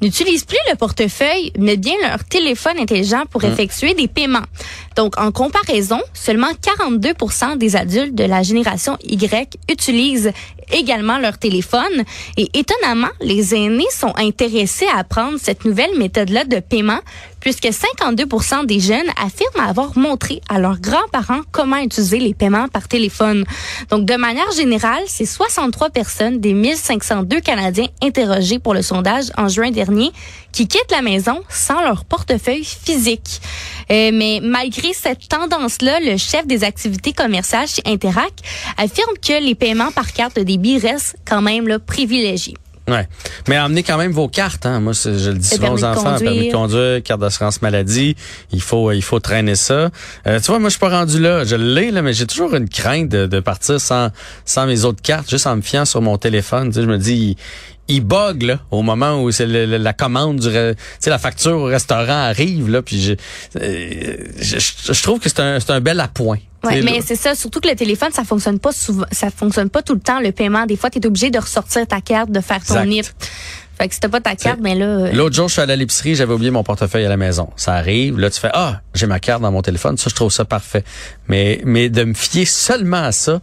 n'utilisent 0.00 0.44
plus 0.44 0.58
le 0.70 0.76
portefeuille, 0.76 1.52
mais 1.58 1.76
bien 1.76 1.94
leur 2.02 2.24
téléphone 2.24 2.78
intelligent 2.78 3.24
pour 3.30 3.42
mmh. 3.42 3.46
effectuer 3.46 3.94
des 3.94 4.08
paiements. 4.08 4.44
Donc, 4.96 5.18
en 5.18 5.30
comparaison, 5.32 6.00
seulement 6.14 6.50
42% 6.52 7.58
des 7.58 7.76
adultes 7.76 8.14
de 8.14 8.24
la 8.24 8.42
génération 8.42 8.96
Y 9.02 9.56
utilisent 9.68 10.32
également 10.72 11.18
leur 11.18 11.38
téléphone. 11.38 12.04
Et 12.36 12.48
étonnamment, 12.54 13.10
les 13.20 13.54
aînés 13.54 13.90
sont 13.90 14.12
intéressés 14.16 14.86
à 14.94 14.98
apprendre 14.98 15.38
cette 15.40 15.64
nouvelle 15.64 15.96
méthode-là 15.98 16.44
de 16.44 16.60
paiement 16.60 17.00
puisque 17.40 17.66
52% 17.66 18.66
des 18.66 18.80
jeunes 18.80 19.08
affirment 19.16 19.68
avoir 19.68 19.96
montré 19.96 20.40
à 20.48 20.58
leurs 20.58 20.80
grands-parents 20.80 21.40
comment 21.50 21.78
utiliser 21.78 22.18
les 22.18 22.34
paiements 22.34 22.68
par 22.68 22.88
téléphone. 22.88 23.44
Donc, 23.90 24.04
de 24.04 24.14
manière 24.14 24.50
générale, 24.52 25.02
c'est 25.06 25.26
63 25.26 25.90
personnes 25.90 26.40
des 26.40 26.52
1502 26.52 27.40
Canadiens 27.40 27.88
interrogés 28.02 28.58
pour 28.58 28.74
le 28.74 28.82
sondage 28.82 29.26
en 29.36 29.48
juin 29.48 29.70
dernier 29.70 30.10
qui 30.52 30.66
quittent 30.66 30.90
la 30.90 31.02
maison 31.02 31.42
sans 31.48 31.80
leur 31.82 32.04
portefeuille 32.04 32.64
physique. 32.64 33.40
Euh, 33.90 34.10
mais 34.12 34.40
malgré 34.42 34.92
cette 34.92 35.28
tendance-là, 35.28 36.00
le 36.00 36.16
chef 36.16 36.46
des 36.46 36.64
activités 36.64 37.12
commerciales 37.12 37.68
chez 37.68 37.82
Interac 37.86 38.32
affirme 38.76 39.14
que 39.20 39.42
les 39.42 39.54
paiements 39.54 39.92
par 39.92 40.12
carte 40.12 40.36
de 40.36 40.42
débit 40.42 40.78
restent 40.78 41.16
quand 41.24 41.42
même 41.42 41.68
là, 41.68 41.78
privilégiés. 41.78 42.56
Ouais. 42.88 43.06
Mais 43.48 43.58
emmenez 43.58 43.82
quand 43.82 43.98
même 43.98 44.10
vos 44.12 44.28
cartes. 44.28 44.66
Hein. 44.66 44.80
Moi, 44.80 44.92
je 44.92 45.30
le 45.30 45.38
dis 45.38 45.50
Le 45.50 45.56
souvent 45.56 45.72
aux 45.72 45.84
enfants, 45.84 46.18
permis 46.18 46.48
de 46.48 46.52
conduire. 46.52 46.52
conduire, 46.52 47.02
carte 47.02 47.20
d'assurance 47.20 47.62
maladie. 47.62 48.16
Il 48.52 48.62
faut, 48.62 48.90
il 48.92 49.02
faut 49.02 49.20
traîner 49.20 49.54
ça. 49.54 49.90
Euh, 50.26 50.40
tu 50.40 50.46
vois, 50.46 50.58
moi, 50.58 50.68
je 50.68 50.72
suis 50.72 50.80
pas 50.80 50.88
rendu 50.90 51.20
là. 51.20 51.44
Je 51.44 51.56
l'ai 51.56 51.90
là, 51.90 52.02
mais 52.02 52.12
j'ai 52.12 52.26
toujours 52.26 52.54
une 52.54 52.68
crainte 52.68 53.08
de, 53.08 53.26
de 53.26 53.40
partir 53.40 53.80
sans, 53.80 54.10
sans 54.44 54.66
mes 54.66 54.84
autres 54.84 55.02
cartes, 55.02 55.30
juste 55.30 55.46
en 55.46 55.56
me 55.56 55.62
fiant 55.62 55.84
sur 55.84 56.02
mon 56.02 56.18
téléphone. 56.18 56.68
Tu 56.68 56.74
sais, 56.76 56.82
je 56.82 56.86
me 56.86 56.98
dis, 56.98 57.36
il, 57.90 58.00
bug 58.00 58.42
là 58.42 58.60
au 58.70 58.82
moment 58.82 59.22
où 59.22 59.30
c'est 59.30 59.46
la 59.46 59.92
commande 59.92 60.38
du, 60.40 60.48
re- 60.48 60.74
tu 60.74 60.80
sais, 61.00 61.10
la 61.10 61.18
facture 61.18 61.56
au 61.56 61.64
restaurant 61.64 62.22
arrive 62.28 62.68
là, 62.70 62.82
puis 62.82 63.00
je, 63.00 63.12
euh, 63.60 64.16
je, 64.38 64.58
je- 64.58 64.92
je 64.92 65.02
trouve 65.02 65.18
que 65.20 65.28
c'est 65.28 65.40
un, 65.40 65.60
c'est 65.60 65.70
un 65.70 65.80
bel 65.80 66.00
appoint. 66.00 66.38
Ouais, 66.62 66.82
mais 66.82 67.00
c'est 67.02 67.16
ça, 67.16 67.34
surtout 67.34 67.60
que 67.60 67.68
le 67.68 67.74
téléphone, 67.74 68.10
ça 68.12 68.22
fonctionne 68.24 68.58
pas 68.58 68.72
souvent, 68.72 69.06
ça 69.12 69.30
fonctionne 69.30 69.70
pas 69.70 69.80
tout 69.82 69.94
le 69.94 70.00
temps 70.00 70.20
le 70.20 70.30
paiement. 70.30 70.66
Des 70.66 70.76
fois, 70.76 70.90
tu 70.90 70.98
es 70.98 71.06
obligé 71.06 71.30
de 71.30 71.38
ressortir 71.38 71.86
ta 71.86 72.00
carte, 72.02 72.30
de 72.30 72.40
faire 72.40 72.62
ton. 72.62 72.84
NIP. 72.84 73.06
Fait 73.78 73.88
que 73.88 73.94
si 73.94 74.00
t'as 74.00 74.10
pas 74.10 74.20
ta 74.20 74.36
carte, 74.36 74.58
mais 74.60 74.74
là, 74.74 74.84
euh, 74.84 75.12
L'autre 75.12 75.34
jour, 75.34 75.48
je 75.48 75.54
suis 75.54 75.62
allé 75.62 75.72
à 75.72 75.76
l'épicerie, 75.76 76.14
j'avais 76.14 76.34
oublié 76.34 76.50
mon 76.50 76.62
portefeuille 76.62 77.06
à 77.06 77.08
la 77.08 77.16
maison. 77.16 77.48
Ça 77.56 77.72
arrive, 77.72 78.18
là, 78.18 78.28
tu 78.28 78.38
fais 78.38 78.50
ah, 78.52 78.82
j'ai 78.92 79.06
ma 79.06 79.20
carte 79.20 79.40
dans 79.40 79.50
mon 79.50 79.62
téléphone, 79.62 79.96
ça 79.96 80.10
je 80.10 80.14
trouve 80.14 80.30
ça 80.30 80.44
parfait. 80.44 80.84
Mais 81.28 81.62
mais 81.64 81.88
de 81.88 82.04
me 82.04 82.12
fier 82.12 82.44
seulement 82.44 83.02
à 83.04 83.12
ça, 83.12 83.40